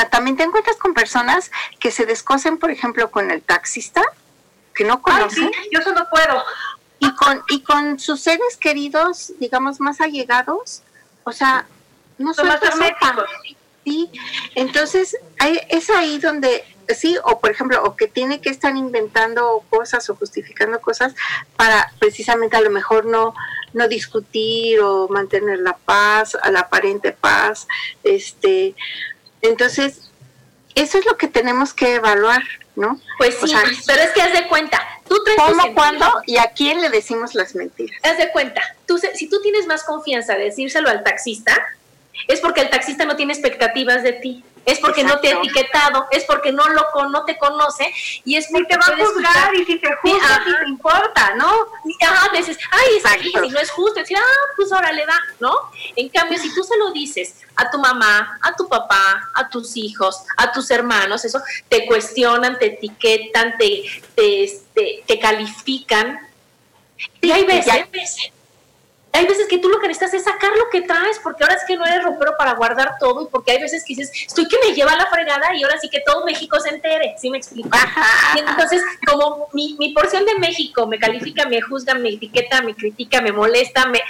[0.06, 4.04] también te encuentras con personas que se descosen, por ejemplo, con el taxista,
[4.74, 5.52] que no conocen.
[5.72, 6.44] yo eso no puedo.
[7.00, 10.84] Y con, y con sus seres queridos, digamos, más allegados,
[11.24, 11.68] o sea,
[12.18, 12.60] no son más
[13.84, 14.10] Sí,
[14.56, 15.16] entonces
[15.70, 20.16] es ahí donde, sí, o por ejemplo, o que tiene que estar inventando cosas o
[20.16, 21.16] justificando cosas
[21.56, 23.34] para precisamente a lo mejor no,
[23.72, 27.66] no discutir o mantener la paz, la aparente paz,
[28.04, 28.76] este,
[29.48, 30.10] entonces,
[30.76, 32.44] eso es lo que tenemos que evaluar,
[32.76, 33.00] ¿no?
[33.18, 33.52] Pues sí,
[33.86, 37.34] pero es que haz de cuenta, tú traes ¿Cómo, cuándo y a quién le decimos
[37.34, 38.00] las mentiras?
[38.04, 41.56] Haz de cuenta, tú, si tú tienes más confianza de decírselo al taxista,
[42.28, 46.08] es porque el taxista no tiene expectativas de ti es porque no te ha etiquetado,
[46.12, 47.90] es porque no lo no te conoce
[48.26, 51.50] y es porque te va a juzgar y si te juzga si te importa, ¿no?
[52.06, 55.18] Ajá, dices, ay, es que si no es justo, decir, ah, pues ahora le da,
[55.40, 55.54] ¿no?
[55.96, 59.78] En cambio, si tú se lo dices a tu mamá, a tu papá, a tus
[59.78, 63.84] hijos, a tus hermanos, eso, te cuestionan, te etiquetan, te,
[64.16, 66.20] te, este, te, califican.
[67.22, 68.32] y hay veces, hay veces
[69.50, 71.86] que tú lo que necesitas es sacar lo que traes, porque ahora es que no
[71.86, 74.96] eres ropero para guardar todo, y porque hay veces que dices, estoy que me lleva
[74.96, 77.70] la fregada y ahora sí que todo México se entere, ¿sí me explico?
[78.36, 82.76] Y entonces, como mi, mi porción de México me califica, me juzga, me etiqueta, me
[82.76, 84.02] critica, me molesta, me...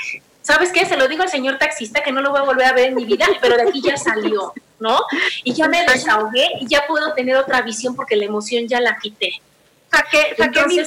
[0.41, 0.85] ¿Sabes qué?
[0.85, 2.95] Se lo digo al señor taxista que no lo voy a volver a ver en
[2.95, 5.01] mi vida, pero de aquí ya salió, ¿no?
[5.43, 8.97] Y ya me desahogué y ya puedo tener otra visión porque la emoción ya la
[8.97, 9.41] quité.
[9.91, 10.79] Saqué, saqué mi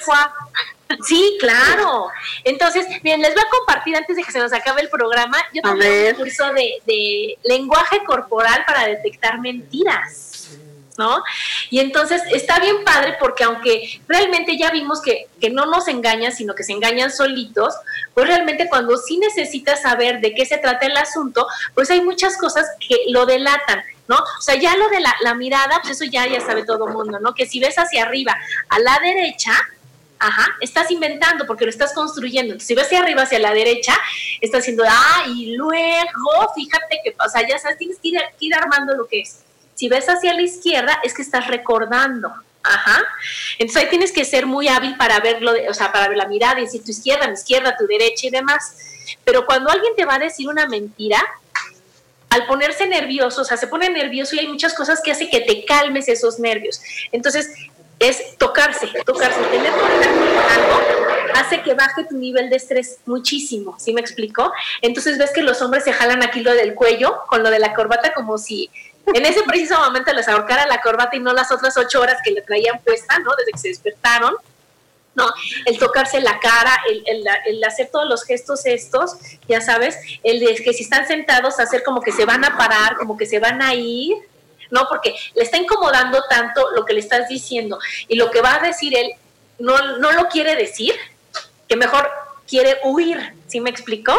[1.07, 2.09] Sí, claro.
[2.45, 5.39] Entonces, bien, les voy a compartir antes de que se nos acabe el programa.
[5.53, 10.27] Yo tomé un curso de, lenguaje corporal para detectar mentiras.
[10.99, 11.23] ¿no?
[11.71, 16.31] Y entonces está bien padre porque aunque realmente ya vimos que, que, no nos engañan,
[16.31, 17.75] sino que se engañan solitos,
[18.13, 22.37] pues realmente cuando sí necesitas saber de qué se trata el asunto, pues hay muchas
[22.37, 23.83] cosas que lo delatan.
[24.09, 24.17] ¿No?
[24.17, 26.95] O sea, ya lo de la, la mirada, pues eso ya, ya sabe todo el
[26.95, 27.33] mundo, ¿no?
[27.33, 28.37] Que si ves hacia arriba,
[28.69, 29.53] a la derecha,
[30.23, 32.61] Ajá, estás inventando porque lo estás construyendo.
[32.61, 33.99] si ves hacia arriba, hacia la derecha,
[34.43, 38.55] estás haciendo, ah, y luego, fíjate que, o sea, ya sabes, tienes que ir, ir
[38.55, 39.41] armando lo que es.
[39.75, 42.31] Si ves hacia la izquierda, es que estás recordando.
[42.63, 43.03] Ajá.
[43.59, 46.61] Entonces ahí tienes que ser muy hábil para verlo, o sea, para ver la mirada
[46.61, 48.77] y decir tu izquierda, mi izquierda, tu derecha y demás.
[49.25, 51.19] Pero cuando alguien te va a decir una mentira,
[52.31, 55.41] al ponerse nervioso, o sea, se pone nervioso y hay muchas cosas que hace que
[55.41, 56.81] te calmes esos nervios.
[57.11, 57.51] Entonces,
[58.01, 61.01] es tocarse, tocarse, tener contacto con algo
[61.35, 64.53] hace que baje tu nivel de estrés muchísimo, ¿sí me explico?
[64.83, 67.75] Entonces ves que los hombres se jalan aquí lo del cuello con lo de la
[67.75, 68.71] corbata como si
[69.15, 72.31] en ese preciso momento les ahorcara la corbata y no las otras ocho horas que
[72.31, 73.31] le traían puesta, ¿no?
[73.37, 74.35] Desde que se despertaron.
[75.13, 75.29] No,
[75.67, 79.17] el tocarse la cara, el, el, el, hacer todos los gestos estos,
[79.49, 82.97] ya sabes, el de que si están sentados, hacer como que se van a parar,
[82.97, 84.17] como que se van a ir,
[84.71, 84.87] ¿no?
[84.89, 88.61] Porque le está incomodando tanto lo que le estás diciendo y lo que va a
[88.61, 89.13] decir él
[89.59, 90.95] no, no lo quiere decir,
[91.69, 92.11] que mejor
[92.49, 94.15] quiere huir, ¿sí me explicó?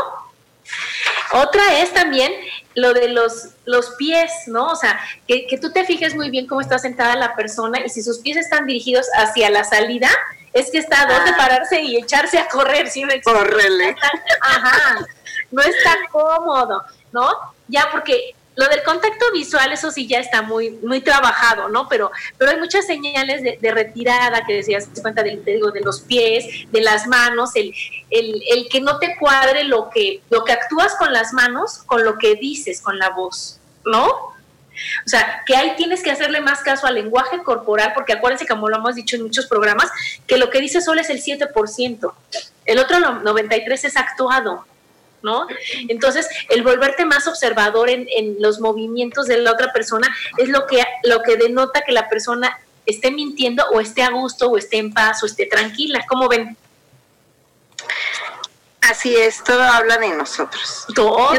[1.34, 2.32] Otra es también
[2.76, 4.68] lo de los, los pies, ¿no?
[4.68, 8.02] O sea, que, tú te fijes muy bien cómo está sentada la persona y si
[8.02, 10.10] sus pies están dirigidos hacia la salida,
[10.54, 11.38] es que está a dos de ah.
[11.38, 13.40] pararse y echarse a correr, ¿sí me explico?
[14.42, 15.06] Ajá,
[15.52, 17.30] no está cómodo, ¿no?
[17.68, 21.88] Ya porque lo del contacto visual, eso sí ya está muy, muy trabajado, ¿no?
[21.88, 26.46] Pero, pero hay muchas señales de, retirada que decías, cuenta de, digo, de los pies,
[26.70, 27.74] de las manos, el,
[28.10, 32.04] el, el, que no te cuadre lo que, lo que actúas con las manos con
[32.04, 34.32] lo que dices con la voz, ¿no?
[35.06, 38.70] O sea, que ahí tienes que hacerle más caso al lenguaje corporal, porque acuérdense, como
[38.70, 39.90] lo hemos dicho en muchos programas,
[40.28, 42.14] que lo que dice solo es el 7%.
[42.66, 44.66] El otro 93% es actuado.
[45.24, 45.48] ¿No?
[45.88, 48.08] Entonces, el volverte más observador en,
[48.40, 52.60] los movimientos de la otra persona es lo que, lo que denota que la persona
[52.86, 56.04] esté mintiendo o esté a gusto o esté en paz o esté tranquila.
[56.08, 56.58] ¿Cómo ven?
[58.82, 60.86] Así es, todo habla de nosotros.
[60.96, 61.34] Todo.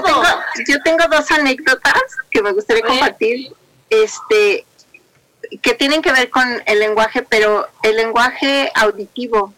[0.66, 3.52] Yo tengo, dos anécdotas que me gustaría compartir,
[3.90, 4.64] este,
[5.60, 9.52] que tienen que ver con el lenguaje, pero el lenguaje auditivo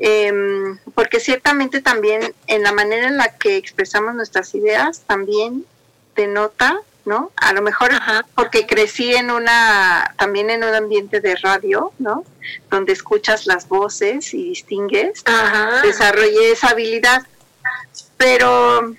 [0.00, 0.32] eh,
[0.94, 5.66] porque ciertamente también en la manera en la que expresamos nuestras ideas también
[6.16, 7.30] denota, ¿no?
[7.36, 7.90] A lo mejor
[8.34, 12.24] porque crecí en una, también en un ambiente de radio, ¿no?
[12.70, 15.22] Donde escuchas las voces y distingues,
[15.82, 17.26] desarrollé esa habilidad,
[18.16, 18.94] pero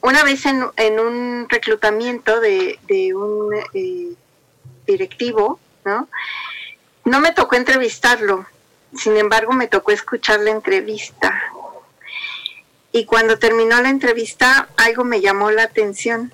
[0.00, 4.12] una vez en, en un reclutamiento de, de un eh,
[4.86, 6.08] directivo, ¿no?
[7.04, 8.46] No me tocó entrevistarlo,
[8.96, 11.40] sin embargo, me tocó escuchar la entrevista.
[12.92, 16.32] Y cuando terminó la entrevista, algo me llamó la atención.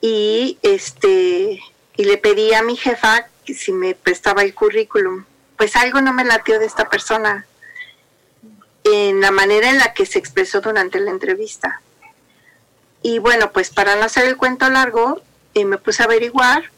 [0.00, 1.60] Y este
[1.96, 5.24] y le pedí a mi jefa que si me prestaba el currículum.
[5.56, 7.46] Pues algo no me latió de esta persona
[8.84, 11.82] en la manera en la que se expresó durante la entrevista.
[13.02, 15.20] Y bueno, pues para no hacer el cuento largo,
[15.54, 16.70] eh, me puse a averiguar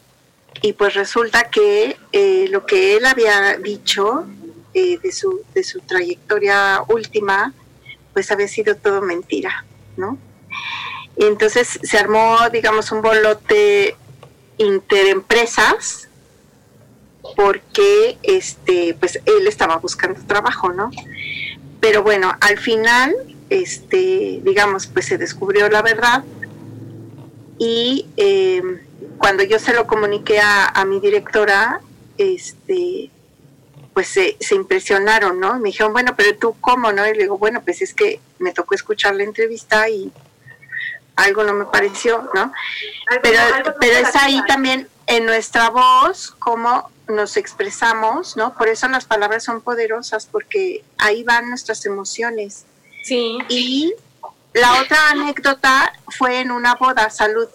[0.63, 4.27] y pues resulta que eh, lo que él había dicho
[4.75, 7.53] de, su, de su trayectoria última,
[8.13, 9.65] pues había sido todo mentira,
[9.97, 10.19] ¿no?
[11.17, 13.97] Y entonces se armó, digamos, un bolote
[14.59, 16.09] interempresas
[17.37, 20.91] porque este pues él estaba buscando trabajo, ¿no?
[21.81, 23.15] Pero bueno, al final
[23.49, 26.25] este digamos pues se descubrió la verdad
[27.59, 28.63] y eh,
[29.19, 31.81] cuando yo se lo comuniqué a, a mi directora
[32.17, 33.11] este
[33.95, 35.59] pues se, impresionaron, ¿no?
[35.59, 37.07] Me dijeron, bueno, pero tú cómo, ¿no?
[37.07, 40.13] Y le digo, bueno, pues es que me tocó escuchar la entrevista y
[41.17, 42.53] algo no me pareció, ¿no?
[43.23, 43.41] pero
[43.79, 48.55] pero es ahí también en nuestra voz cómo nos expresamos, ¿no?
[48.55, 52.65] Por eso las palabras son poderosas, porque ahí van nuestras emociones.
[53.03, 53.39] Sí.
[53.49, 53.93] Y
[54.53, 57.49] la otra anécdota fue en una boda, salud.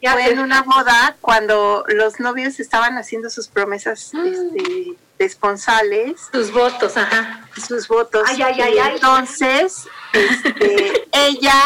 [0.00, 6.20] Fue en una boda cuando los novios estaban haciendo sus promesas este, esponsales.
[6.32, 7.48] Sus votos, ajá.
[7.66, 8.24] Sus votos.
[8.26, 11.60] Ay, ay, ay, entonces, este, ella,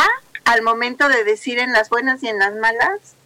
[0.44, 3.16] al momento de decir en las buenas y en las malas,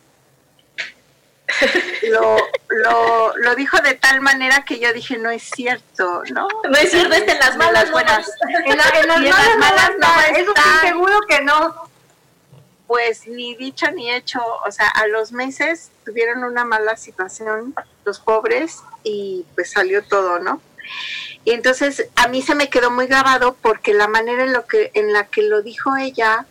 [2.11, 2.37] lo,
[2.69, 6.49] lo, lo, dijo de tal manera que yo dije, no es cierto, ¿no?
[6.69, 8.31] No es cierto, es en las malas, buenas.
[8.65, 8.93] En, las,
[9.59, 10.53] malas, no, eso
[10.83, 11.86] seguro que no.
[12.87, 17.75] Pues ni dicho ni hecho, o sea, a los meses tuvieron una mala situación
[18.05, 20.61] los pobres y pues salió todo, ¿no?
[21.45, 24.91] Y entonces a mí se me quedó muy grabado porque la manera en, lo que,
[24.95, 26.47] en la que lo dijo ella,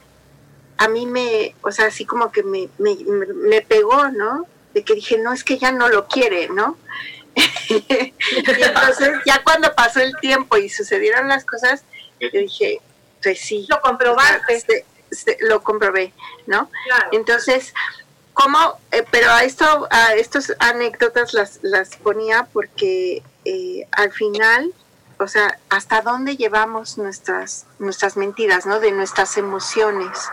[0.77, 4.45] a mí me, o sea, así como que me, me, me pegó, ¿no?
[4.73, 6.77] De que dije, no, es que ella no lo quiere, ¿no?
[7.69, 7.85] y
[8.45, 11.83] entonces ya cuando pasó el tiempo y sucedieron las cosas,
[12.19, 12.81] yo dije,
[13.25, 13.65] pues sí.
[13.69, 14.85] Lo comprobaste.
[15.41, 16.13] Lo comprobé,
[16.47, 16.69] ¿no?
[17.11, 17.73] Entonces,
[18.33, 18.79] ¿cómo?
[18.91, 24.71] Eh, pero a esto, a estas anécdotas las, las ponía porque eh, al final,
[25.19, 28.79] o sea, hasta dónde llevamos nuestras, nuestras mentiras, ¿no?
[28.79, 30.29] De nuestras emociones.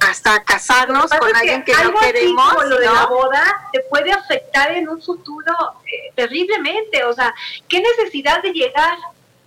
[0.00, 2.52] Hasta casarnos con alguien que, no queremos.
[2.52, 5.52] Así lo de la boda te puede afectar en un futuro
[5.86, 7.04] eh, terriblemente.
[7.04, 7.34] O sea,
[7.68, 8.96] ¿qué necesidad de llegar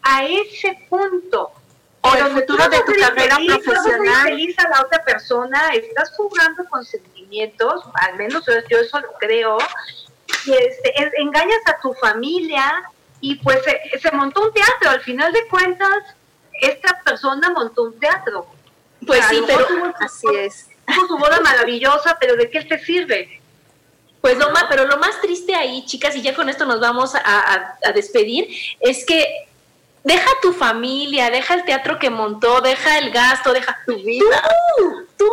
[0.02, 1.52] a ese punto?
[2.02, 4.24] O el futuro de tu carrera profesional.
[4.24, 9.58] feliz a la otra persona, estás jugando con sentimientos, al menos yo, eso lo creo,
[10.46, 12.84] y este, engañas a tu familia
[13.20, 13.60] y pues
[14.02, 16.16] se, montó un teatro, al final de cuentas,
[16.60, 18.48] esta persona montó un teatro.
[19.06, 20.70] Pues sí, pero así es.
[20.88, 23.42] Tuvo su boda maravillosa, pero ¿de qué te sirve?
[24.22, 27.14] Pues lo más, pero lo más triste ahí, chicas, y ya con esto nos vamos
[27.16, 28.48] a despedir,
[28.80, 29.51] es que
[30.04, 34.42] deja tu familia, deja el teatro que montó, deja el gasto, deja tu vida.
[34.78, 35.32] Tú, tú,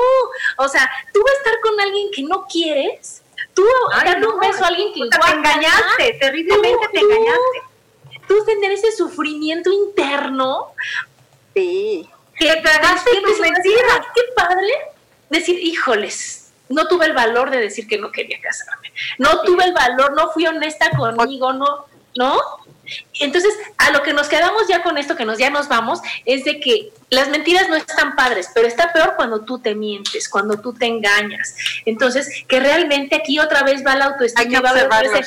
[0.59, 3.23] o sea, tú vas a estar con alguien que no quieres,
[3.55, 7.63] tú dar un beso a alguien que te engañaste, terriblemente te engañaste.
[8.27, 10.73] Tú tener ese sufrimiento interno.
[11.55, 12.09] Sí.
[12.39, 14.01] Que tragaste tus mentiras.
[14.15, 14.71] Qué padre
[15.31, 18.93] decir, híjoles, no tuve el valor de decir que no quería casarme.
[19.17, 22.41] No tuve el valor, no fui honesta conmigo, no, ¿no?
[23.21, 26.45] Entonces, a lo que nos quedamos ya con esto, que nos ya nos vamos, es
[26.45, 30.61] de que las mentiras no están padres, pero está peor cuando tú te mientes, cuando
[30.61, 31.55] tú te engañas.
[31.85, 35.21] Entonces, que realmente aquí otra vez va la autoestima, va a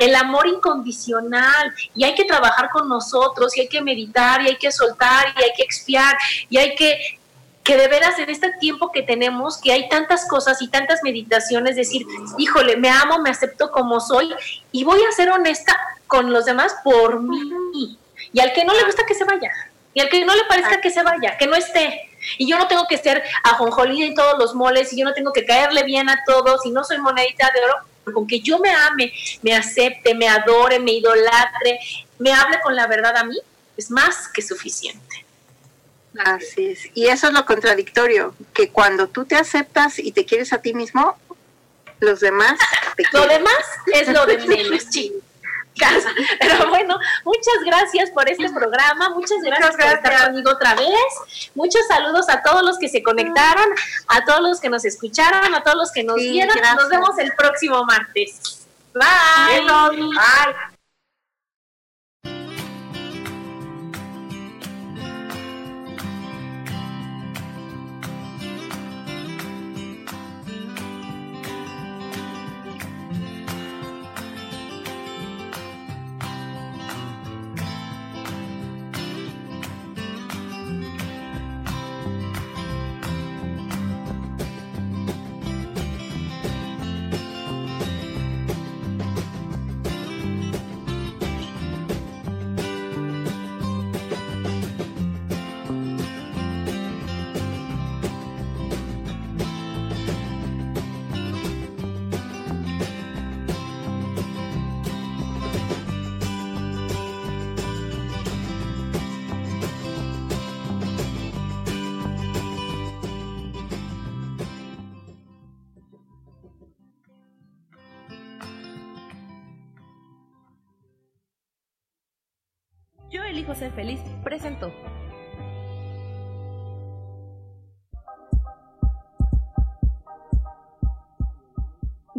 [0.00, 4.56] el amor incondicional, y hay que trabajar con nosotros, y hay que meditar, y hay
[4.56, 6.16] que soltar, y hay que expiar,
[6.48, 7.20] y hay que
[7.62, 11.76] que de veras en este tiempo que tenemos, que hay tantas cosas y tantas meditaciones,
[11.76, 12.06] decir,
[12.38, 14.28] híjole, me amo, me acepto como soy
[14.72, 15.78] y voy a ser honesta
[16.10, 17.96] con los demás por mí.
[18.32, 19.50] Y al que no le gusta que se vaya.
[19.94, 22.10] Y al que no le parezca que se vaya, que no esté.
[22.36, 25.32] Y yo no tengo que ser ajonjolida en todos los moles y yo no tengo
[25.32, 28.12] que caerle bien a todos y no soy monedita de oro.
[28.12, 31.78] Con que yo me ame, me acepte, me adore, me idolatre,
[32.18, 33.38] me hable con la verdad a mí,
[33.76, 35.24] es más que suficiente.
[36.18, 36.88] Así es.
[36.94, 40.74] Y eso es lo contradictorio, que cuando tú te aceptas y te quieres a ti
[40.74, 41.16] mismo,
[42.00, 42.58] los demás
[42.96, 44.86] te Lo demás es lo de menos,
[45.76, 46.10] casa.
[46.40, 51.50] Pero bueno, muchas gracias por este programa, muchas gracias, por estar conmigo otra vez.
[51.54, 53.66] Muchos saludos a todos los que se conectaron,
[54.08, 56.56] a todos los que nos escucharon, a todos los que nos vieron.
[56.76, 58.66] Nos vemos el próximo martes.
[58.94, 59.62] Bye.
[59.62, 60.69] Bye.